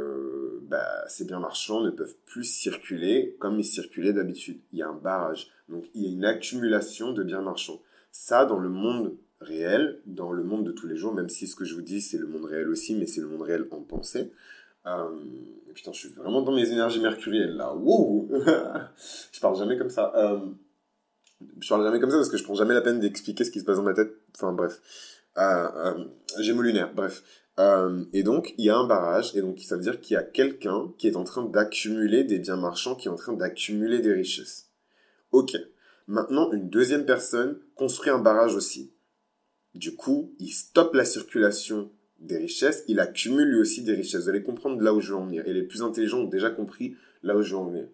bah, 0.63 1.03
ces 1.07 1.25
biens 1.25 1.39
marchands 1.39 1.81
ne 1.81 1.89
peuvent 1.89 2.15
plus 2.25 2.43
circuler 2.43 3.35
comme 3.39 3.59
ils 3.59 3.65
circulaient 3.65 4.13
d'habitude. 4.13 4.59
Il 4.71 4.79
y 4.79 4.83
a 4.83 4.87
un 4.87 4.93
barrage. 4.93 5.49
Donc 5.69 5.85
il 5.93 6.03
y 6.03 6.05
a 6.07 6.09
une 6.09 6.25
accumulation 6.25 7.11
de 7.11 7.23
biens 7.23 7.41
marchands. 7.41 7.81
Ça, 8.11 8.45
dans 8.45 8.59
le 8.59 8.69
monde 8.69 9.15
réel 9.43 9.99
dans 10.05 10.31
le 10.31 10.43
monde 10.43 10.65
de 10.65 10.71
tous 10.71 10.87
les 10.87 10.95
jours, 10.95 11.13
même 11.13 11.29
si 11.29 11.47
ce 11.47 11.55
que 11.55 11.65
je 11.65 11.75
vous 11.75 11.81
dis, 11.81 12.01
c'est 12.01 12.17
le 12.17 12.27
monde 12.27 12.45
réel 12.45 12.69
aussi, 12.69 12.95
mais 12.95 13.05
c'est 13.05 13.21
le 13.21 13.27
monde 13.27 13.41
réel 13.41 13.67
en 13.71 13.81
pensée. 13.81 14.31
Euh, 14.85 15.09
putain, 15.73 15.91
je 15.93 15.99
suis 15.99 16.09
vraiment 16.09 16.41
dans 16.41 16.51
mes 16.51 16.71
énergies 16.71 16.99
mercurielles 16.99 17.55
là. 17.55 17.73
Wouh 17.73 18.29
Je 19.31 19.39
parle 19.39 19.57
jamais 19.57 19.77
comme 19.77 19.89
ça. 19.89 20.11
Euh, 20.15 20.39
je 21.59 21.69
parle 21.69 21.83
jamais 21.83 21.99
comme 21.99 22.09
ça 22.09 22.17
parce 22.17 22.29
que 22.29 22.37
je 22.37 22.43
prends 22.43 22.55
jamais 22.55 22.73
la 22.73 22.81
peine 22.81 22.99
d'expliquer 22.99 23.43
ce 23.43 23.51
qui 23.51 23.59
se 23.59 23.65
passe 23.65 23.77
dans 23.77 23.83
ma 23.83 23.93
tête. 23.93 24.13
Enfin 24.35 24.53
bref. 24.53 24.81
Euh, 25.37 25.67
euh 25.75 26.05
Gémeaux 26.39 26.61
lunaire, 26.61 26.93
bref. 26.93 27.23
Euh, 27.59 28.05
et 28.13 28.23
donc, 28.23 28.55
il 28.57 28.65
y 28.65 28.69
a 28.69 28.77
un 28.77 28.87
barrage, 28.87 29.35
et 29.35 29.41
donc 29.41 29.59
ça 29.59 29.75
veut 29.75 29.83
dire 29.83 30.01
qu'il 30.01 30.15
y 30.15 30.17
a 30.17 30.23
quelqu'un 30.23 30.91
qui 30.97 31.07
est 31.07 31.15
en 31.15 31.23
train 31.23 31.45
d'accumuler 31.45 32.23
des 32.23 32.39
biens 32.39 32.57
marchands, 32.57 32.95
qui 32.95 33.07
est 33.07 33.11
en 33.11 33.15
train 33.15 33.33
d'accumuler 33.33 33.99
des 33.99 34.13
richesses. 34.13 34.69
Ok. 35.31 35.55
Maintenant, 36.07 36.51
une 36.51 36.69
deuxième 36.69 37.05
personne 37.05 37.59
construit 37.75 38.09
un 38.09 38.19
barrage 38.19 38.55
aussi. 38.55 38.93
Du 39.75 39.95
coup, 39.95 40.33
il 40.39 40.49
stoppe 40.49 40.93
la 40.95 41.05
circulation 41.05 41.91
des 42.19 42.37
richesses, 42.37 42.83
il 42.87 42.99
accumule 42.99 43.49
lui 43.49 43.59
aussi 43.59 43.83
des 43.83 43.93
richesses. 43.93 44.23
Vous 44.23 44.29
allez 44.29 44.43
comprendre 44.43 44.81
là 44.81 44.93
où 44.93 45.01
je 45.01 45.11
veux 45.11 45.19
en 45.19 45.25
venir. 45.25 45.47
Et 45.47 45.53
les 45.53 45.63
plus 45.63 45.81
intelligents 45.81 46.19
ont 46.19 46.27
déjà 46.27 46.49
compris 46.49 46.95
là 47.21 47.35
où 47.35 47.41
je 47.41 47.53
veux 47.53 47.59
en 47.59 47.69
venir. 47.69 47.87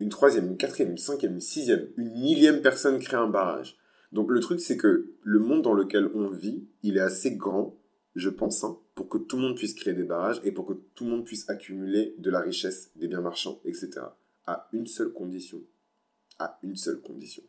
Une 0.00 0.08
troisième, 0.08 0.48
une 0.48 0.56
quatrième, 0.56 0.90
une 0.90 0.98
cinquième, 0.98 1.34
une 1.34 1.40
sixième, 1.40 1.88
une 1.96 2.12
millième 2.20 2.62
personne 2.62 2.98
crée 2.98 3.16
un 3.16 3.28
barrage. 3.28 3.76
Donc 4.12 4.30
le 4.30 4.40
truc, 4.40 4.60
c'est 4.60 4.76
que 4.76 5.10
le 5.22 5.38
monde 5.38 5.62
dans 5.62 5.74
lequel 5.74 6.10
on 6.14 6.28
vit, 6.28 6.66
il 6.82 6.96
est 6.96 7.00
assez 7.00 7.36
grand, 7.36 7.76
je 8.16 8.28
pense, 8.28 8.64
hein, 8.64 8.78
pour 8.94 9.08
que 9.08 9.18
tout 9.18 9.36
le 9.36 9.42
monde 9.42 9.56
puisse 9.56 9.74
créer 9.74 9.94
des 9.94 10.04
barrages 10.04 10.40
et 10.44 10.52
pour 10.52 10.66
que 10.66 10.74
tout 10.94 11.04
le 11.04 11.10
monde 11.10 11.24
puisse 11.24 11.48
accumuler 11.48 12.14
de 12.18 12.30
la 12.30 12.40
richesse, 12.40 12.90
des 12.96 13.08
biens 13.08 13.20
marchands, 13.20 13.60
etc. 13.64 13.90
À 14.46 14.68
une 14.72 14.86
seule 14.86 15.12
condition. 15.12 15.62
À 16.38 16.58
une 16.62 16.76
seule 16.76 17.00
condition. 17.00 17.42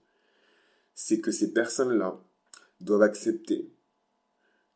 C'est 0.94 1.20
que 1.20 1.32
ces 1.32 1.54
personnes-là 1.54 2.20
doivent 2.80 3.04
accepter 3.04 3.72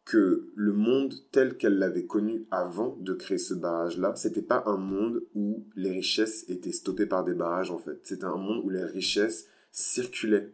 que 0.05 0.51
le 0.55 0.71
monde 0.71 1.15
tel 1.31 1.57
qu'elle 1.57 1.79
l'avait 1.79 2.05
connu 2.05 2.45
avant 2.51 2.95
de 2.99 3.13
créer 3.13 3.39
ce 3.39 3.55
barrage-là, 3.55 4.13
c'était 4.15 4.43
pas 4.43 4.63
un 4.67 4.77
monde 4.77 5.23
où 5.33 5.65
les 5.75 5.89
richesses 5.89 6.45
étaient 6.47 6.71
stoppées 6.71 7.07
par 7.07 7.23
des 7.23 7.33
barrages 7.33 7.71
en 7.71 7.79
fait. 7.79 7.99
C'était 8.03 8.25
un 8.25 8.37
monde 8.37 8.63
où 8.63 8.69
les 8.69 8.83
richesses 8.83 9.47
circulaient, 9.71 10.53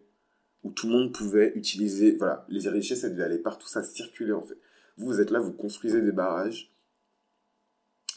où 0.63 0.71
tout 0.71 0.87
le 0.87 0.93
monde 0.93 1.13
pouvait 1.13 1.51
utiliser, 1.55 2.15
voilà, 2.15 2.45
les 2.47 2.67
richesses 2.69 3.03
elles 3.03 3.11
devaient 3.11 3.23
aller 3.23 3.39
partout, 3.39 3.67
ça 3.67 3.83
circulait 3.83 4.31
en 4.31 4.41
fait. 4.41 4.57
Vous, 4.97 5.21
êtes 5.21 5.31
là, 5.31 5.39
vous 5.39 5.53
construisez 5.53 6.01
des 6.01 6.11
barrages, 6.11 6.71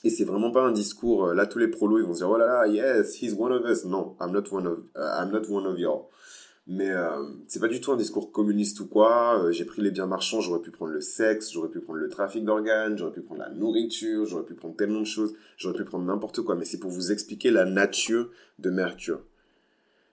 et 0.05 0.11
c'est 0.11 0.25
vraiment 0.25 0.51
pas 0.51 0.63
un 0.63 0.73
discours, 0.73 1.29
euh, 1.29 1.35
là 1.35 1.47
tous 1.47 1.59
les 1.59 1.69
prolos 1.69 1.99
ils 1.99 2.05
vont 2.05 2.13
se 2.13 2.19
dire, 2.19 2.29
oh 2.29 2.37
là 2.37 2.47
là, 2.47 2.67
yes, 2.67 3.23
he's 3.23 3.35
one 3.39 3.53
of 3.53 3.65
us. 3.65 3.87
Non, 3.87 4.17
I'm 4.21 4.33
not 4.33 4.45
one 4.53 4.67
of, 4.67 4.79
uh, 4.95 5.23
I'm 5.23 5.33
not 5.33 5.49
one 5.51 5.67
of 5.67 5.79
y'all. 5.79 6.11
Mais 6.67 6.91
euh, 6.91 7.23
c'est 7.47 7.61
pas 7.61 7.69
du 7.69 7.81
tout 7.81 7.93
un 7.93 7.97
discours 7.97 8.31
communiste 8.31 8.81
ou 8.81 8.87
quoi. 8.87 9.43
Euh, 9.43 9.53
j'ai 9.53 9.65
pris 9.65 9.81
les 9.81 9.91
biens 9.91 10.07
marchands, 10.07 10.41
j'aurais 10.41 10.61
pu 10.61 10.71
prendre 10.71 10.93
le 10.93 11.01
sexe, 11.01 11.53
j'aurais 11.53 11.71
pu 11.71 11.81
prendre 11.81 11.99
le 11.99 12.09
trafic 12.09 12.45
d'organes, 12.45 12.99
j'aurais 12.99 13.13
pu 13.13 13.23
prendre 13.23 13.41
la 13.41 13.51
nourriture, 13.51 14.27
j'aurais 14.27 14.45
pu 14.45 14.55
prendre 14.55 14.77
tellement 14.77 15.01
de 15.01 15.07
choses, 15.07 15.35
j'aurais 15.57 15.77
pu 15.77 15.85
prendre 15.85 16.05
n'importe 16.05 16.43
quoi. 16.43 16.55
Mais 16.55 16.67
c'est 16.67 16.79
pour 16.79 16.91
vous 16.91 17.11
expliquer 17.11 17.51
la 17.51 17.65
nature 17.65 18.31
de 18.59 18.69
Mercure. 18.69 19.23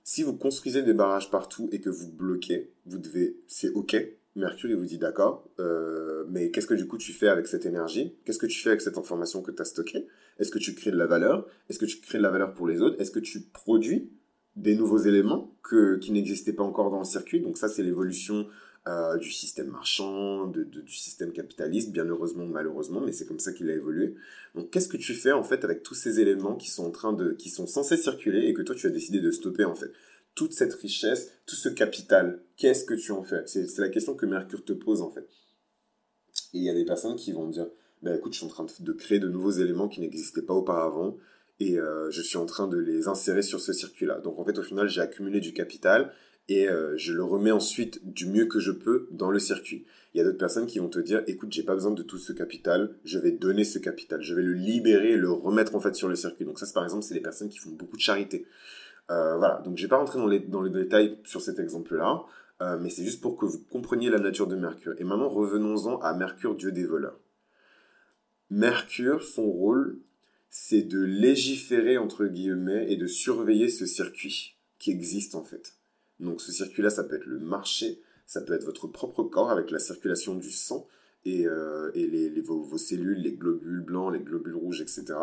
Si 0.03 0.23
vous 0.23 0.35
construisez 0.35 0.83
des 0.83 0.93
barrages 0.93 1.29
partout 1.29 1.69
et 1.73 1.81
que 1.81 1.89
vous 1.89 2.09
bloquez, 2.09 2.71
vous 2.85 2.97
devez, 2.97 3.37
c'est 3.47 3.69
ok. 3.71 3.95
Mercure, 4.35 4.69
il 4.69 4.77
vous 4.77 4.85
dit 4.85 4.97
d'accord, 4.97 5.49
euh, 5.59 6.23
mais 6.29 6.51
qu'est-ce 6.51 6.67
que 6.67 6.73
du 6.73 6.87
coup 6.87 6.97
tu 6.97 7.11
fais 7.11 7.27
avec 7.27 7.47
cette 7.47 7.65
énergie? 7.65 8.15
Qu'est-ce 8.23 8.39
que 8.39 8.45
tu 8.45 8.59
fais 8.61 8.69
avec 8.69 8.81
cette 8.81 8.97
information 8.97 9.41
que 9.41 9.51
tu 9.51 9.61
as 9.61 9.65
stockée? 9.65 10.07
Est-ce 10.39 10.51
que 10.51 10.59
tu 10.59 10.73
crées 10.73 10.91
de 10.91 10.97
la 10.97 11.05
valeur? 11.05 11.47
Est-ce 11.69 11.79
que 11.79 11.85
tu 11.85 11.99
crées 11.99 12.17
de 12.17 12.23
la 12.23 12.29
valeur 12.29 12.53
pour 12.53 12.65
les 12.65 12.81
autres? 12.81 12.99
Est-ce 13.01 13.11
que 13.11 13.19
tu 13.19 13.41
produis 13.41 14.09
des 14.55 14.75
nouveaux 14.75 14.99
éléments 14.99 15.53
qui 16.01 16.11
n'existaient 16.11 16.53
pas 16.53 16.63
encore 16.63 16.91
dans 16.91 16.99
le 16.99 17.05
circuit? 17.05 17.41
Donc 17.41 17.57
ça, 17.57 17.67
c'est 17.67 17.83
l'évolution 17.83 18.47
euh, 18.87 19.17
du 19.17 19.31
système 19.31 19.67
marchand, 19.67 20.47
du 20.47 20.95
système 20.95 21.33
capitaliste, 21.33 21.91
bien 21.91 22.05
heureusement 22.05 22.45
ou 22.45 22.47
malheureusement, 22.47 22.99
mais 22.99 23.11
c'est 23.11 23.27
comme 23.27 23.39
ça 23.39 23.51
qu'il 23.51 23.69
a 23.69 23.73
évolué. 23.73 24.15
Donc 24.55 24.71
qu'est-ce 24.71 24.87
que 24.87 24.97
tu 24.97 25.13
fais 25.13 25.33
en 25.33 25.43
fait 25.43 25.63
avec 25.63 25.83
tous 25.83 25.93
ces 25.93 26.19
éléments 26.19 26.55
qui 26.55 26.71
sont 26.71 26.85
en 26.85 26.89
train 26.89 27.13
de, 27.13 27.33
qui 27.33 27.49
sont 27.49 27.67
censés 27.67 27.97
circuler 27.97 28.47
et 28.47 28.53
que 28.53 28.63
toi 28.63 28.73
tu 28.73 28.87
as 28.87 28.89
décidé 28.89 29.19
de 29.19 29.29
stopper 29.29 29.65
en 29.65 29.75
fait? 29.75 29.91
Toute 30.35 30.53
cette 30.53 30.73
richesse, 30.73 31.31
tout 31.45 31.55
ce 31.55 31.69
capital, 31.69 32.43
qu'est-ce 32.57 32.85
que 32.85 32.93
tu 32.93 33.11
en 33.11 33.23
fais? 33.23 33.43
C'est 33.45 33.77
la 33.79 33.89
question 33.89 34.15
que 34.15 34.25
Mercure 34.25 34.63
te 34.63 34.73
pose 34.73 35.01
en 35.01 35.11
fait. 35.11 35.27
Et 36.53 36.59
il 36.59 36.63
y 36.63 36.69
a 36.69 36.73
des 36.73 36.85
personnes 36.85 37.15
qui 37.15 37.31
vont 37.31 37.47
dire, 37.47 37.67
bah 38.01 38.15
écoute, 38.15 38.33
je 38.33 38.37
suis 38.37 38.45
en 38.45 38.49
train 38.49 38.65
de 38.79 38.91
créer 38.93 39.19
de 39.19 39.27
nouveaux 39.27 39.51
éléments 39.51 39.87
qui 39.87 39.99
n'existaient 39.99 40.41
pas 40.41 40.53
auparavant, 40.53 41.17
et 41.59 41.77
euh, 41.77 42.09
je 42.09 42.21
suis 42.21 42.37
en 42.37 42.45
train 42.45 42.67
de 42.67 42.77
les 42.77 43.07
insérer 43.07 43.43
sur 43.43 43.59
ce 43.59 43.73
circuit-là. 43.73 44.19
Donc 44.19 44.39
en 44.39 44.45
fait, 44.45 44.57
au 44.57 44.63
final, 44.63 44.89
j'ai 44.89 45.01
accumulé 45.01 45.39
du 45.39 45.53
capital 45.53 46.11
et 46.49 46.67
euh, 46.67 46.97
je 46.97 47.13
le 47.13 47.23
remets 47.23 47.51
ensuite 47.51 48.01
du 48.03 48.25
mieux 48.25 48.45
que 48.45 48.59
je 48.59 48.71
peux 48.71 49.07
dans 49.11 49.29
le 49.29 49.37
circuit. 49.37 49.85
Il 50.13 50.17
y 50.17 50.21
a 50.21 50.23
d'autres 50.23 50.39
personnes 50.39 50.65
qui 50.65 50.79
vont 50.79 50.89
te 50.89 50.99
dire, 50.99 51.23
écoute, 51.27 51.51
j'ai 51.51 51.63
pas 51.63 51.75
besoin 51.75 51.91
de 51.91 52.01
tout 52.01 52.17
ce 52.17 52.33
capital, 52.33 52.95
je 53.05 53.19
vais 53.19 53.31
donner 53.31 53.63
ce 53.63 53.77
capital, 53.77 54.21
je 54.21 54.33
vais 54.33 54.41
le 54.41 54.53
libérer 54.53 55.15
le 55.15 55.31
remettre 55.31 55.75
en 55.75 55.79
fait 55.79 55.95
sur 55.95 56.09
le 56.09 56.15
circuit. 56.15 56.45
Donc 56.45 56.57
ça, 56.57 56.65
par 56.73 56.83
exemple, 56.83 57.03
c'est 57.03 57.13
les 57.13 57.21
personnes 57.21 57.49
qui 57.49 57.59
font 57.59 57.69
beaucoup 57.69 57.95
de 57.95 58.01
charité. 58.01 58.45
Euh, 59.11 59.37
voilà, 59.37 59.61
donc 59.63 59.77
je 59.77 59.83
vais 59.83 59.89
pas 59.89 59.97
rentrer 59.97 60.17
dans 60.17 60.27
les, 60.27 60.39
dans 60.39 60.63
les 60.63 60.71
détails 60.71 61.19
sur 61.25 61.41
cet 61.41 61.59
exemple-là, 61.59 62.23
mais 62.79 62.91
c'est 62.91 63.03
juste 63.03 63.21
pour 63.21 63.37
que 63.37 63.45
vous 63.45 63.59
compreniez 63.71 64.09
la 64.11 64.19
nature 64.19 64.47
de 64.47 64.55
Mercure. 64.55 64.93
Et 64.99 65.03
maintenant, 65.03 65.29
revenons-en 65.29 65.99
à 65.99 66.13
Mercure, 66.13 66.55
dieu 66.55 66.71
des 66.71 66.85
voleurs. 66.85 67.19
Mercure, 68.51 69.23
son 69.23 69.49
rôle, 69.49 69.97
c'est 70.51 70.81
de 70.81 70.99
légiférer, 70.99 71.97
entre 71.97 72.25
guillemets, 72.25 72.91
et 72.91 72.97
de 72.97 73.07
surveiller 73.07 73.69
ce 73.69 73.85
circuit 73.85 74.57
qui 74.77 74.91
existe 74.91 75.35
en 75.35 75.43
fait. 75.43 75.75
Donc 76.19 76.41
ce 76.41 76.51
circuit-là, 76.51 76.89
ça 76.89 77.05
peut 77.05 77.15
être 77.15 77.25
le 77.25 77.39
marché, 77.39 78.01
ça 78.25 78.41
peut 78.41 78.53
être 78.53 78.65
votre 78.65 78.87
propre 78.87 79.23
corps 79.23 79.49
avec 79.49 79.71
la 79.71 79.79
circulation 79.79 80.35
du 80.35 80.51
sang, 80.51 80.87
et, 81.25 81.45
euh, 81.45 81.91
et 81.93 82.07
les, 82.07 82.41
vos, 82.41 82.77
cellules, 82.77 83.19
les 83.19 83.33
globules 83.33 83.81
blancs, 83.81 84.13
les 84.13 84.19
globules 84.19 84.55
rouges, 84.55 84.81
etc. 84.81 85.13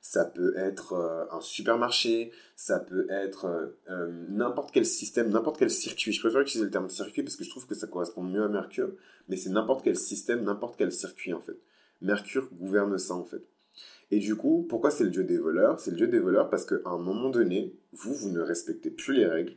Ça 0.00 0.24
peut 0.24 0.56
être 0.56 0.92
euh, 0.92 1.24
un 1.32 1.40
supermarché, 1.40 2.30
ça 2.54 2.78
peut 2.78 3.06
être 3.10 3.72
euh, 3.90 4.26
n'importe 4.28 4.70
quel 4.72 4.86
système, 4.86 5.30
n'importe 5.30 5.58
quel 5.58 5.70
circuit. 5.70 6.12
Je 6.12 6.20
préfère 6.20 6.40
utiliser 6.40 6.64
le 6.64 6.70
terme 6.70 6.88
circuit 6.88 7.22
parce 7.22 7.36
que 7.36 7.44
je 7.44 7.50
trouve 7.50 7.66
que 7.66 7.74
ça 7.74 7.86
correspond 7.86 8.22
mieux 8.22 8.42
à 8.42 8.48
Mercure, 8.48 8.92
mais 9.28 9.36
c'est 9.36 9.50
n'importe 9.50 9.82
quel 9.82 9.96
système, 9.96 10.44
n'importe 10.44 10.76
quel 10.78 10.92
circuit 10.92 11.32
en 11.32 11.40
fait. 11.40 11.58
Mercure 12.00 12.48
gouverne 12.52 12.96
ça 12.98 13.14
en 13.14 13.24
fait. 13.24 13.42
Et 14.10 14.20
du 14.20 14.36
coup, 14.36 14.64
pourquoi 14.68 14.90
c'est 14.90 15.04
le 15.04 15.10
dieu 15.10 15.24
des 15.24 15.38
voleurs? 15.38 15.80
C'est 15.80 15.90
le 15.90 15.96
dieu 15.96 16.08
des 16.08 16.18
voleurs 16.18 16.48
parce 16.48 16.64
qu'à 16.64 16.76
un 16.86 16.98
moment 16.98 17.30
donné, 17.30 17.76
vous, 17.92 18.14
vous 18.14 18.30
ne 18.30 18.40
respectez 18.40 18.90
plus 18.90 19.14
les 19.14 19.26
règles, 19.26 19.56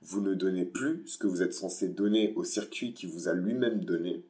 vous 0.00 0.20
ne 0.20 0.34
donnez 0.34 0.64
plus 0.64 1.02
ce 1.06 1.18
que 1.18 1.26
vous 1.26 1.42
êtes 1.42 1.54
censé 1.54 1.88
donner 1.88 2.32
au 2.36 2.44
circuit 2.44 2.94
qui 2.94 3.06
vous 3.06 3.28
a 3.28 3.34
lui-même 3.34 3.84
donné, 3.84 4.24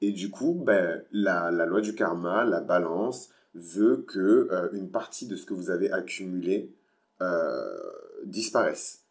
et 0.00 0.12
du 0.12 0.30
coup, 0.30 0.54
ben, 0.64 1.02
la, 1.12 1.50
loi 1.50 1.80
du 1.80 1.94
karma, 1.94 2.44
la 2.44 2.60
balance, 2.60 3.30
veut 3.54 4.04
que 4.06 4.48
euh, 4.50 4.68
une 4.72 4.90
partie 4.90 5.26
de 5.26 5.34
ce 5.34 5.44
que 5.44 5.54
vous 5.54 5.70
avez 5.70 5.90
accumulé 5.90 6.72
euh, 7.20 7.80
disparaisse. 8.24 9.04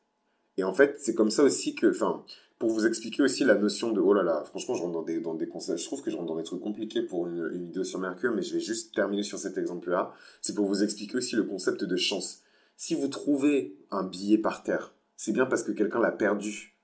Et 0.57 0.63
en 0.63 0.73
fait, 0.73 0.95
c'est 0.99 1.13
comme 1.13 1.29
ça 1.29 1.43
aussi 1.43 1.75
que, 1.75 1.87
enfin, 1.87 2.23
pour 2.57 2.71
vous 2.71 2.87
expliquer 2.87 3.21
aussi 3.21 3.43
la 3.43 3.55
notion 3.55 3.91
de, 3.91 3.99
oh 3.99 4.13
là 4.13 4.23
là, 4.23 4.43
franchement, 4.45 4.75
je 4.75 4.81
rentre 4.81 4.93
dans 4.93 5.03
des, 5.03 5.19
dans 5.19 5.35
des 5.35 5.47
conseils, 5.47 5.77
je 5.77 5.85
trouve 5.85 6.01
que 6.01 6.09
je 6.09 6.15
rentre 6.15 6.29
dans 6.29 6.37
des 6.37 6.43
trucs 6.43 6.61
compliqués 6.61 7.01
pour 7.01 7.27
une 7.27 7.65
vidéo 7.65 7.83
sur 7.83 7.99
Mercure, 7.99 8.33
mais 8.33 8.41
je 8.41 8.53
vais 8.53 8.59
juste 8.59 8.95
terminer 8.95 9.23
sur 9.23 9.37
cet 9.37 9.57
exemple-là. 9.57 10.13
C'est 10.41 10.55
pour 10.55 10.65
vous 10.65 10.83
expliquer 10.83 11.17
aussi 11.17 11.35
le 11.35 11.43
concept 11.43 11.83
de 11.83 11.95
chance. 11.95 12.41
Si 12.77 12.95
vous 12.95 13.07
trouvez 13.07 13.75
un 13.91 14.03
billet 14.03 14.37
par 14.37 14.63
terre, 14.63 14.93
c'est 15.15 15.33
bien 15.33 15.45
parce 15.45 15.63
que 15.63 15.71
quelqu'un 15.71 15.99
l'a 15.99 16.11
perdu. 16.11 16.75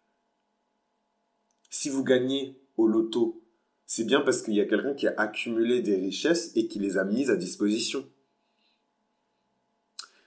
Si 1.69 1.89
vous 1.89 2.03
gagnez 2.03 2.59
au 2.77 2.87
loto, 2.87 3.42
c'est 3.85 4.05
bien 4.05 4.21
parce 4.21 4.41
qu'il 4.41 4.55
y 4.55 4.61
a 4.61 4.65
quelqu'un 4.65 4.93
qui 4.93 5.07
a 5.07 5.13
accumulé 5.17 5.81
des 5.81 5.95
richesses 5.95 6.51
et 6.55 6.67
qui 6.67 6.79
les 6.79 6.97
a 6.97 7.03
mises 7.03 7.29
à 7.29 7.35
disposition. 7.35 8.07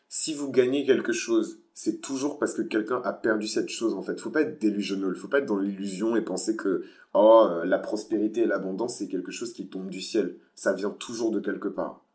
Si 0.08 0.34
vous 0.34 0.50
gagnez 0.50 0.86
quelque 0.86 1.12
chose, 1.12 1.60
c'est 1.74 2.00
toujours 2.00 2.38
parce 2.38 2.54
que 2.54 2.62
quelqu'un 2.62 3.02
a 3.04 3.12
perdu 3.12 3.46
cette 3.46 3.68
chose 3.68 3.94
en 3.94 4.02
fait. 4.02 4.20
Faut 4.20 4.30
pas 4.30 4.42
être 4.42 4.60
délusionnel, 4.60 5.14
faut 5.14 5.28
pas 5.28 5.38
être 5.38 5.46
dans 5.46 5.58
l'illusion 5.58 6.16
et 6.16 6.22
penser 6.22 6.56
que 6.56 6.84
oh 7.12 7.48
la 7.64 7.78
prospérité 7.78 8.42
et 8.42 8.46
l'abondance 8.46 8.98
c'est 8.98 9.08
quelque 9.08 9.32
chose 9.32 9.52
qui 9.52 9.68
tombe 9.68 9.90
du 9.90 10.00
ciel. 10.00 10.38
Ça 10.54 10.72
vient 10.72 10.90
toujours 10.90 11.30
de 11.30 11.40
quelque 11.40 11.68
part. 11.68 12.06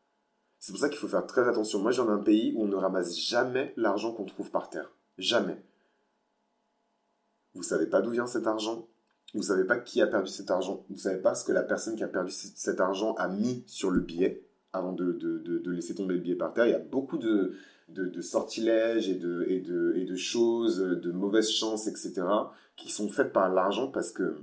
C'est 0.61 0.71
pour 0.71 0.79
ça 0.79 0.89
qu'il 0.89 0.99
faut 0.99 1.07
faire 1.07 1.25
très 1.25 1.47
attention. 1.47 1.79
Moi, 1.79 1.91
j'ai 1.91 2.03
un 2.03 2.19
pays 2.19 2.53
où 2.55 2.63
on 2.63 2.67
ne 2.67 2.75
ramasse 2.75 3.17
jamais 3.17 3.73
l'argent 3.77 4.13
qu'on 4.13 4.25
trouve 4.25 4.51
par 4.51 4.69
terre. 4.69 4.91
Jamais. 5.17 5.59
Vous 7.55 7.63
savez 7.63 7.87
pas 7.87 8.01
d'où 8.01 8.11
vient 8.11 8.27
cet 8.27 8.45
argent? 8.45 8.87
Vous 9.33 9.43
savez 9.43 9.63
pas 9.63 9.77
qui 9.77 10.01
a 10.01 10.07
perdu 10.07 10.29
cet 10.29 10.51
argent. 10.51 10.85
Vous 10.89 10.97
savez 10.97 11.21
pas 11.21 11.35
ce 11.35 11.45
que 11.45 11.51
la 11.51 11.63
personne 11.63 11.95
qui 11.95 12.03
a 12.03 12.07
perdu 12.07 12.31
cet 12.31 12.79
argent 12.81 13.13
a 13.15 13.27
mis 13.27 13.63
sur 13.67 13.89
le 13.89 14.01
billet 14.01 14.43
avant 14.73 14.93
de, 14.93 15.11
de, 15.13 15.37
de, 15.37 15.71
laisser 15.71 15.95
tomber 15.95 16.15
le 16.15 16.19
billet 16.21 16.35
par 16.35 16.53
terre. 16.53 16.65
Il 16.65 16.71
y 16.71 16.75
a 16.75 16.79
beaucoup 16.79 17.17
de, 17.17 17.53
de, 17.89 18.21
sortilèges 18.21 19.09
et 19.09 19.15
de, 19.15 19.45
et, 19.47 19.59
de, 19.59 19.93
et 19.97 20.05
de 20.05 20.15
choses, 20.15 20.79
de 20.79 21.11
mauvaises 21.11 21.49
chances, 21.49 21.87
etc., 21.87 22.23
qui 22.77 22.91
sont 22.91 23.09
faites 23.09 23.33
par 23.33 23.49
l'argent 23.49 23.87
parce 23.87 24.11
que 24.11 24.37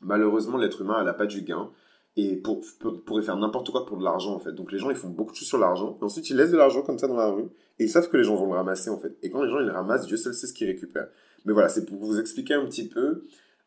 malheureusement, 0.00 0.56
l'être 0.56 0.80
humain 0.80 1.02
n'a 1.04 1.12
pas 1.12 1.26
du 1.26 1.42
gain 1.42 1.70
et 2.16 2.36
pour, 2.36 2.60
pourrait 3.06 3.22
faire 3.22 3.36
n'importe 3.36 3.70
quoi 3.70 3.86
pour 3.86 3.96
de 3.96 4.04
l'argent 4.04 4.34
en 4.34 4.38
fait. 4.38 4.52
Donc 4.52 4.72
les 4.72 4.78
gens 4.78 4.90
ils 4.90 4.96
font 4.96 5.08
beaucoup 5.08 5.32
de 5.32 5.36
choses 5.36 5.48
sur 5.48 5.58
l'argent, 5.58 5.96
et 6.00 6.04
ensuite 6.04 6.28
ils 6.28 6.36
laissent 6.36 6.50
de 6.50 6.56
l'argent 6.56 6.82
comme 6.82 6.98
ça 6.98 7.08
dans 7.08 7.16
la 7.16 7.28
rue, 7.28 7.48
et 7.78 7.84
ils 7.84 7.88
savent 7.88 8.08
que 8.08 8.16
les 8.16 8.24
gens 8.24 8.36
vont 8.36 8.46
le 8.46 8.56
ramasser 8.56 8.90
en 8.90 8.98
fait. 8.98 9.16
Et 9.22 9.30
quand 9.30 9.42
les 9.42 9.50
gens 9.50 9.60
ils 9.60 9.66
le 9.66 9.72
ramassent, 9.72 10.06
Dieu 10.06 10.16
seul 10.16 10.34
sait 10.34 10.46
ce 10.46 10.52
qu'ils 10.52 10.66
récupèrent. 10.66 11.08
Mais 11.44 11.52
voilà, 11.52 11.68
c'est 11.68 11.86
pour 11.86 11.98
vous 11.98 12.20
expliquer 12.20 12.54
un 12.54 12.66
petit 12.66 12.88
peu 12.88 13.24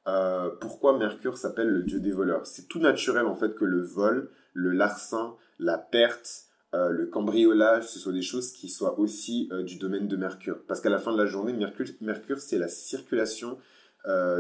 euh, 0.08 0.50
pourquoi 0.60 0.98
Mercure 0.98 1.38
s'appelle 1.38 1.70
le 1.70 1.82
dieu 1.82 2.00
des 2.00 2.12
voleurs? 2.12 2.46
C'est 2.46 2.68
tout 2.68 2.80
naturel 2.80 3.26
en 3.26 3.36
fait 3.36 3.56
que 3.56 3.66
le 3.66 3.82
vol, 3.82 4.30
le 4.54 4.72
larcin, 4.72 5.36
la 5.60 5.78
perte, 5.78 6.46
euh, 6.74 6.90
le 6.90 7.08
cambriolage, 7.08 7.88
ce 7.88 7.98
soit 7.98 8.14
des 8.14 8.22
choses 8.22 8.52
qui 8.52 8.70
soient 8.70 9.00
aussi 9.00 9.50
euh, 9.52 9.64
du 9.64 9.78
domaine 9.78 10.08
de 10.08 10.16
Mercure. 10.16 10.60
Parce 10.68 10.80
qu'à 10.80 10.90
la 10.90 11.00
fin 11.00 11.12
de 11.12 11.18
la 11.18 11.26
journée, 11.26 11.54
Mercure, 11.54 11.88
Mercure 12.02 12.40
c'est 12.40 12.58
la 12.58 12.68
circulation 12.68 13.58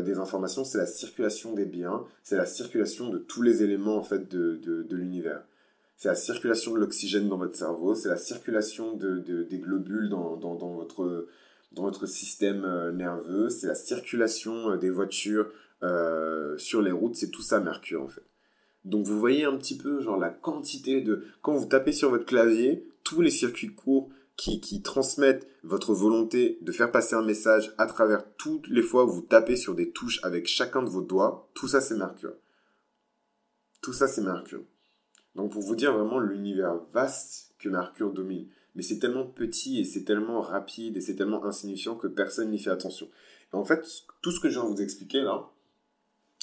des 0.04 0.20
informations, 0.20 0.64
c'est 0.64 0.78
la 0.78 0.86
circulation 0.86 1.54
des 1.54 1.66
biens, 1.66 2.04
c'est 2.22 2.38
la 2.38 2.46
circulation 2.46 3.10
de 3.10 3.18
tous 3.18 3.42
les 3.42 3.64
éléments 3.64 3.98
en 3.98 4.04
fait 4.04 4.30
de, 4.30 4.58
de, 4.58 4.96
l'univers. 4.96 5.42
C'est 5.98 6.08
la 6.08 6.14
circulation 6.14 6.72
de 6.76 6.78
l'oxygène 6.78 7.28
dans 7.30 7.38
votre 7.40 7.56
cerveau, 7.56 7.96
c'est 7.96 8.10
la 8.10 8.18
circulation 8.18 8.96
de, 8.96 9.18
des 9.18 9.58
globules 9.58 10.10
dans, 10.10 10.38
dans, 10.38 10.54
dans 10.54 10.70
votre 10.70 11.26
dans 11.76 11.84
votre 11.84 12.06
système 12.06 12.64
euh, 12.64 12.92
nerveux, 12.92 13.50
c'est 13.50 13.68
la 13.68 13.76
circulation 13.76 14.72
euh, 14.72 14.78
des 14.78 14.90
voitures 14.90 15.52
euh, 15.84 16.58
sur 16.58 16.82
les 16.82 16.92
routes, 16.92 17.16
c'est 17.16 17.30
tout 17.30 17.42
ça 17.42 17.60
Mercure 17.60 18.02
en 18.02 18.08
fait. 18.08 18.24
Donc 18.86 19.06
vous 19.06 19.20
voyez 19.20 19.44
un 19.44 19.58
petit 19.58 19.78
peu 19.78 20.02
genre 20.02 20.18
la 20.18 20.30
quantité 20.30 21.02
de... 21.02 21.26
Quand 21.42 21.54
vous 21.54 21.66
tapez 21.66 21.92
sur 21.92 22.10
votre 22.12 22.26
clavier, 22.26 22.88
tous 23.04 23.22
les 23.22 23.30
circuits 23.30 23.74
courts 23.74 24.10
qui, 24.38 24.62
qui, 24.62 24.82
transmettent 24.82 25.48
votre 25.64 25.94
volonté 25.94 26.60
de 26.62 26.72
faire 26.72 26.92
passer 26.92 27.16
un 27.16 27.24
message 27.24 27.74
à 27.78 27.88
travers 27.88 28.24
toutes 28.36 28.68
les 28.68 28.82
fois 28.82 29.06
où 29.06 29.10
vous 29.10 29.22
tapez 29.22 29.56
sur 29.56 29.76
des 29.76 29.92
touches 29.92 30.20
avec 30.24 30.48
chacun 30.48 30.82
de 30.82 30.90
vos 30.90 31.02
doigts, 31.02 31.50
tout 31.56 31.68
ça 31.68 31.82
c'est 31.82 31.98
Mercure. 31.98 32.36
Tout 33.82 33.94
ça 33.94 34.08
c'est 34.08 34.22
Mercure. 34.22 34.64
Donc 35.36 35.52
pour 35.52 35.62
vous 35.62 35.76
dire 35.76 35.98
vraiment 35.98 36.20
l'univers 36.20 36.76
vaste 36.94 37.54
que 37.60 37.70
Mercure 37.70 38.14
domine 38.14 38.48
mais 38.76 38.84
c'est 38.84 39.00
tellement 39.00 39.26
petit 39.26 39.80
et 39.80 39.84
c'est 39.84 40.04
tellement 40.04 40.42
rapide 40.42 40.98
et 40.98 41.02
c'est 41.02 41.16
tellement 41.16 41.44
insignifiant 41.46 41.96
que 41.96 42.08
personne 42.08 42.52
n'y 42.52 42.60
fait 42.60 42.72
attention. 42.72 43.08
en 43.54 43.64
fait, 43.64 43.86
tout 44.22 44.32
ce 44.32 44.40
que 44.40 44.50
je 44.50 44.60
viens 44.60 44.70
de 44.70 44.76
vous 44.76 44.82
expliquer 44.82 45.22
là, 45.22 45.50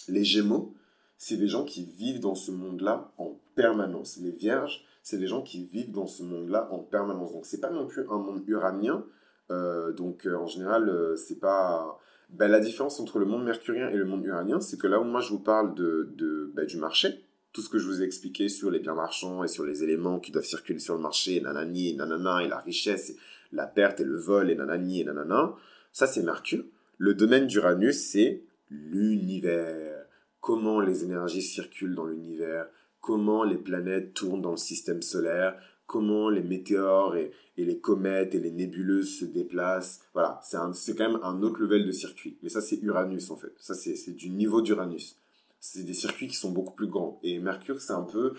les 0.08 0.24
Gémeaux, 0.24 0.74
c'est 1.18 1.36
des 1.36 1.46
gens 1.46 1.64
qui 1.64 1.84
vivent 1.84 2.20
dans 2.20 2.34
ce 2.34 2.50
monde-là 2.50 3.12
en 3.18 3.38
permanence. 3.54 4.16
Les 4.16 4.32
Vierges, 4.32 4.84
c'est 5.02 5.18
des 5.18 5.26
gens 5.26 5.42
qui 5.42 5.64
vivent 5.64 5.92
dans 5.92 6.06
ce 6.06 6.22
monde-là 6.22 6.68
en 6.72 6.78
permanence. 6.78 7.32
Donc 7.32 7.46
c'est 7.46 7.60
pas 7.60 7.70
non 7.70 7.86
plus 7.86 8.02
un 8.10 8.18
monde 8.18 8.42
uranien. 8.48 9.04
Euh, 9.50 9.92
donc 9.92 10.26
euh, 10.26 10.36
en 10.36 10.46
général, 10.46 10.88
euh, 10.88 11.16
c'est 11.16 11.40
pas. 11.40 11.98
Ben, 12.30 12.48
la 12.48 12.60
différence 12.60 12.98
entre 12.98 13.18
le 13.18 13.26
monde 13.26 13.44
mercurien 13.44 13.90
et 13.90 13.96
le 13.96 14.06
monde 14.06 14.24
uranien, 14.24 14.60
c'est 14.60 14.78
que 14.78 14.86
là 14.86 14.98
où 14.98 15.04
moi 15.04 15.20
je 15.20 15.30
vous 15.30 15.38
parle 15.38 15.74
de, 15.74 16.50
ben, 16.54 16.64
du 16.64 16.78
marché, 16.78 17.22
tout 17.52 17.60
ce 17.60 17.68
que 17.68 17.78
je 17.78 17.86
vous 17.86 18.00
ai 18.00 18.04
expliqué 18.04 18.48
sur 18.48 18.70
les 18.70 18.78
biens 18.78 18.94
marchands 18.94 19.44
et 19.44 19.48
sur 19.48 19.64
les 19.64 19.84
éléments 19.84 20.18
qui 20.18 20.32
doivent 20.32 20.44
circuler 20.44 20.78
sur 20.78 20.94
le 20.94 21.00
marché, 21.00 21.36
et 21.36 21.40
nanana, 21.40 22.42
et 22.42 22.48
la 22.48 22.58
richesse, 22.58 23.10
et 23.10 23.16
la 23.52 23.66
perte 23.66 24.00
et 24.00 24.04
le 24.04 24.16
vol, 24.16 24.50
et 24.50 24.54
nanani 24.54 25.00
et 25.00 25.04
nanana, 25.04 25.54
ça 25.92 26.06
c'est 26.06 26.22
Mercure. 26.22 26.64
Le 26.96 27.14
domaine 27.14 27.46
d'Uranus, 27.46 27.96
c'est 27.96 28.42
l'univers. 28.70 30.06
Comment 30.40 30.80
les 30.80 31.04
énergies 31.04 31.42
circulent 31.42 31.94
dans 31.94 32.06
l'univers, 32.06 32.66
comment 33.00 33.44
les 33.44 33.58
planètes 33.58 34.14
tournent 34.14 34.42
dans 34.42 34.52
le 34.52 34.56
système 34.56 35.02
solaire, 35.02 35.56
comment 35.86 36.30
les 36.30 36.42
météores 36.42 37.16
et, 37.16 37.32
les 37.58 37.78
comètes 37.78 38.34
et 38.34 38.40
les 38.40 38.50
nébuleuses 38.50 39.18
se 39.18 39.24
déplacent? 39.26 40.00
Voilà, 40.14 40.40
c'est 40.42 40.96
quand 40.96 41.10
même 41.10 41.20
un 41.22 41.42
autre 41.42 41.60
level 41.60 41.86
de 41.86 41.92
circuit. 41.92 42.38
Mais 42.42 42.48
ça, 42.48 42.62
c'est 42.62 42.80
Uranus 42.82 43.30
en 43.30 43.36
fait. 43.36 43.52
Ça, 43.58 43.74
c'est 43.74 44.16
du 44.16 44.30
niveau 44.30 44.62
d'Uranus 44.62 45.16
c'est 45.64 45.84
des 45.84 45.94
circuits 45.94 46.26
qui 46.26 46.34
sont 46.34 46.50
beaucoup 46.50 46.74
plus 46.74 46.88
grands. 46.88 47.20
Et 47.22 47.38
Mercure, 47.38 47.80
c'est 47.80 47.92
un 47.92 48.02
peu, 48.02 48.34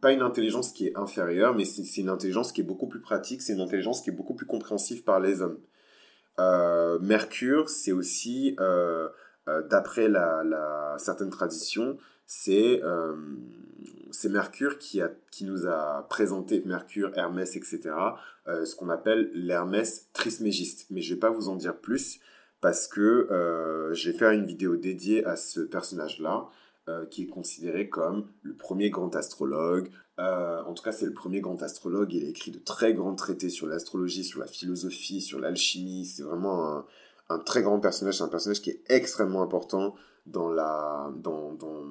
pas 0.00 0.12
une 0.12 0.22
intelligence 0.22 0.70
qui 0.70 0.86
est 0.86 0.96
inférieure, 0.96 1.52
mais 1.52 1.64
c'est 1.64 2.00
une 2.00 2.08
intelligence 2.08 2.52
qui 2.52 2.60
est 2.60 2.64
beaucoup 2.64 2.86
plus 2.86 3.00
pratique, 3.00 3.42
c'est 3.42 3.52
une 3.52 3.60
intelligence 3.60 4.00
qui 4.00 4.10
est 4.10 4.12
beaucoup 4.12 4.34
plus 4.34 4.46
compréhensive 4.46 5.02
par 5.02 5.18
les 5.18 5.42
hommes. 5.42 5.58
Euh, 6.38 7.00
Mercure, 7.00 7.68
c'est 7.68 7.90
aussi, 7.90 8.54
euh, 8.60 9.08
euh, 9.48 9.60
d'après 9.62 10.08
la, 10.08 10.94
certaines 10.98 11.30
traditions, 11.30 11.98
c'est 12.26 12.80
Mercure 14.30 14.78
qui, 14.78 15.02
a, 15.02 15.10
qui 15.32 15.46
nous 15.46 15.66
a 15.66 16.06
présenté, 16.08 16.62
Mercure, 16.64 17.10
Hermès, 17.16 17.56
etc., 17.56 17.90
ce 18.46 18.76
qu'on 18.76 18.88
appelle 18.88 19.32
l'Hermès 19.34 20.06
trismégiste. 20.12 20.86
Mais 20.90 21.00
je 21.00 21.14
vais 21.14 21.20
pas 21.20 21.30
vous 21.30 21.48
en 21.48 21.56
dire 21.56 21.76
plus 21.76 22.20
parce 22.60 22.86
que 22.86 23.26
je 23.92 24.10
vais 24.10 24.16
faire 24.16 24.30
une 24.30 24.46
vidéo 24.46 24.76
dédiée 24.76 25.24
à 25.24 25.34
ce 25.34 25.60
personnage-là. 25.60 26.48
Euh, 26.88 27.04
qui 27.04 27.24
est 27.24 27.26
considéré 27.26 27.90
comme 27.90 28.28
le 28.40 28.54
premier 28.54 28.88
grand 28.88 29.14
astrologue. 29.14 29.90
Euh, 30.18 30.62
en 30.64 30.72
tout 30.72 30.82
cas, 30.82 30.92
c'est 30.92 31.04
le 31.04 31.12
premier 31.12 31.40
grand 31.40 31.62
astrologue. 31.62 32.14
Il 32.14 32.24
a 32.24 32.28
écrit 32.28 32.50
de 32.50 32.58
très 32.58 32.94
grands 32.94 33.14
traités 33.14 33.50
sur 33.50 33.66
l'astrologie, 33.66 34.24
sur 34.24 34.40
la 34.40 34.46
philosophie, 34.46 35.20
sur 35.20 35.38
l'alchimie. 35.38 36.06
C'est 36.06 36.22
vraiment 36.22 36.86
un, 37.28 37.38
très 37.40 37.62
grand 37.62 37.78
personnage. 37.78 38.16
C'est 38.16 38.22
un 38.22 38.28
personnage 38.28 38.62
qui 38.62 38.70
est 38.70 38.82
extrêmement 38.88 39.42
important 39.42 39.96
dans 40.24 40.48
la, 40.48 41.12
dans, 41.16 41.52
dans, 41.52 41.84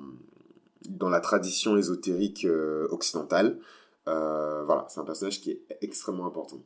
dans 0.90 1.10
la 1.10 1.20
tradition 1.20 1.78
ésotérique 1.78 2.46
euh, 2.46 2.88
occidentale. 2.90 3.60
voilà, 4.06 4.88
c'est 4.90 5.00
un 5.00 5.06
personnage 5.06 5.42
qui 5.42 5.52
est 5.52 5.78
extrêmement 5.82 6.26
important. 6.26 6.64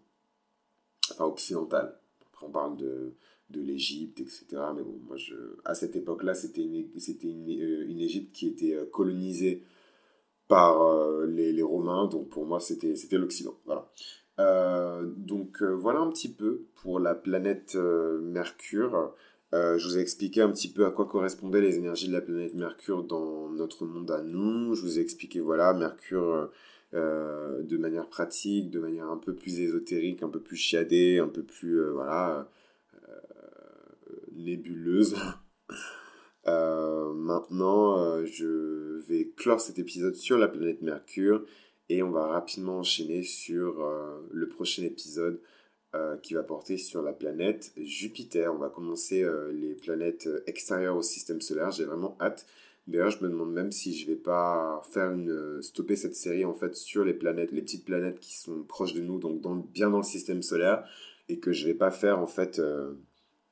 Enfin, 1.11 1.25
occidental. 1.25 1.99
Après, 2.31 2.45
on 2.45 2.51
parle 2.51 2.77
de, 2.77 3.13
de 3.51 3.61
l'Égypte, 3.61 4.19
etc. 4.19 4.45
Mais 4.75 4.83
bon, 4.83 4.99
moi, 5.07 5.17
je, 5.17 5.35
à 5.65 5.73
cette 5.73 5.95
époque-là, 5.95 6.33
c'était 6.33 6.61
une, 6.61 6.75
une, 6.75 7.61
euh, 7.61 7.85
une, 7.87 7.99
Égypte 7.99 8.33
qui 8.33 8.47
était 8.47 8.75
euh, 8.75 8.85
colonisée 8.85 9.63
par 10.47 10.85
les, 11.27 11.53
les, 11.53 11.61
Romains, 11.61 12.07
donc 12.07 12.27
pour 12.27 12.45
moi 12.45 12.59
c'était 12.59 13.17
l'Occident. 13.17 13.55
Voilà. 13.65 13.89
donc 15.15 15.63
voilà 15.63 16.01
un 16.01 16.09
petit 16.09 16.27
peu 16.27 16.65
pour 16.75 16.99
la 16.99 17.15
planète 17.15 17.77
Mercure. 18.21 19.13
je 19.53 19.81
vous 19.87 19.97
ai 19.97 20.01
expliqué 20.01 20.41
un 20.41 20.51
petit 20.51 20.67
peu 20.67 20.85
à 20.85 20.91
quoi 20.91 21.05
correspondaient 21.05 21.61
les 21.61 21.77
énergies 21.77 22.09
de 22.09 22.13
la 22.13 22.19
planète 22.19 22.53
Mercure 22.53 23.03
dans 23.03 23.49
notre 23.49 23.85
monde 23.85 24.11
à 24.11 24.21
nous. 24.21 24.75
Je 24.75 24.81
vous 24.81 24.99
ai 24.99 25.01
expliqué, 25.01 25.39
voilà, 25.39 25.73
Mercure 25.73 26.49
euh, 26.93 27.63
de 27.63 27.77
manière 27.77 28.07
pratique, 28.07 28.69
de 28.69 28.79
manière 28.79 29.09
un 29.09 29.15
peu 29.17 29.33
plus 29.33 29.61
ésotérique, 29.61 30.23
un 30.23 30.29
peu 30.29 30.41
plus 30.41 30.57
chiadée, 30.57 31.19
un 31.19 31.29
peu 31.29 31.41
plus 31.41 31.79
euh, 31.79 31.91
voilà 34.43 35.41
euh, 36.47 37.13
nébuleuse. 37.13 37.15
maintenant, 37.15 38.25
je 38.25 38.99
vais 39.07 39.31
clore 39.35 39.61
cet 39.61 39.79
épisode 39.79 40.15
sur 40.15 40.37
la 40.37 40.47
planète 40.47 40.81
Mercure 40.81 41.45
et 41.89 42.03
on 42.03 42.11
va 42.11 42.27
rapidement 42.27 42.79
enchaîner 42.79 43.23
sur 43.23 43.85
le 44.31 44.47
prochain 44.47 44.83
épisode 44.83 45.41
qui 46.23 46.33
va 46.33 46.43
porter 46.43 46.77
sur 46.77 47.01
la 47.01 47.13
planète 47.13 47.73
Jupiter. 47.77 48.53
On 48.53 48.57
va 48.57 48.69
commencer 48.69 49.25
les 49.53 49.75
planètes 49.75 50.29
extérieures 50.47 50.95
au 50.95 51.01
système 51.03 51.41
solaire. 51.41 51.71
J'ai 51.71 51.85
vraiment 51.85 52.17
hâte. 52.21 52.45
D'ailleurs, 52.87 53.11
je 53.11 53.23
me 53.23 53.29
demande 53.29 53.53
même 53.53 53.71
si 53.71 53.95
je 53.95 54.07
vais 54.07 54.15
pas 54.15 54.81
faire 54.91 55.11
une 55.11 55.29
euh, 55.29 55.61
stopper 55.61 55.95
cette 55.95 56.15
série 56.15 56.45
en 56.45 56.53
fait 56.53 56.75
sur 56.75 57.05
les 57.05 57.13
planètes, 57.13 57.51
les 57.51 57.61
petites 57.61 57.85
planètes 57.85 58.19
qui 58.19 58.37
sont 58.37 58.63
proches 58.63 58.93
de 58.93 59.01
nous, 59.01 59.19
donc 59.19 59.71
bien 59.71 59.89
dans 59.89 59.97
le 59.97 60.03
système 60.03 60.41
solaire, 60.41 60.83
et 61.29 61.39
que 61.39 61.51
je 61.51 61.65
vais 61.65 61.75
pas 61.75 61.91
faire 61.91 62.19
en 62.19 62.27
fait 62.27 62.59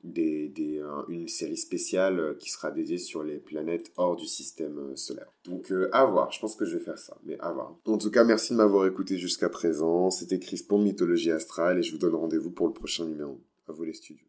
euh, 0.06 0.10
des, 0.10 0.48
des, 0.50 0.84
une 1.10 1.28
série 1.28 1.58
spéciale 1.58 2.20
euh, 2.20 2.34
qui 2.34 2.50
sera 2.50 2.72
dédiée 2.72 2.98
sur 2.98 3.24
les 3.24 3.38
planètes 3.38 3.92
hors 3.98 4.16
du 4.16 4.26
système 4.26 4.96
solaire. 4.96 5.32
Donc 5.46 5.74
à 5.92 6.06
voir, 6.06 6.32
je 6.32 6.40
pense 6.40 6.56
que 6.56 6.66
je 6.66 6.78
vais 6.78 6.84
faire 6.84 6.98
ça, 6.98 7.18
mais 7.24 7.38
à 7.40 7.52
voir. 7.52 7.78
En 7.86 7.98
tout 7.98 8.12
cas, 8.12 8.24
merci 8.24 8.54
de 8.54 8.58
m'avoir 8.58 8.86
écouté 8.88 9.18
jusqu'à 9.18 9.50
présent. 9.50 10.10
C'était 10.10 10.40
Chris 10.40 10.64
pour 10.68 10.80
Mythologie 10.80 11.32
Astrale 11.32 11.80
et 11.80 11.84
je 11.84 11.92
vous 11.92 11.98
donne 11.98 12.16
rendez-vous 12.16 12.52
pour 12.52 12.68
le 12.68 12.74
prochain 12.74 13.06
numéro. 13.06 13.40
À 13.68 13.72
vous 13.72 13.84
les 13.84 13.94
studios. 13.94 14.29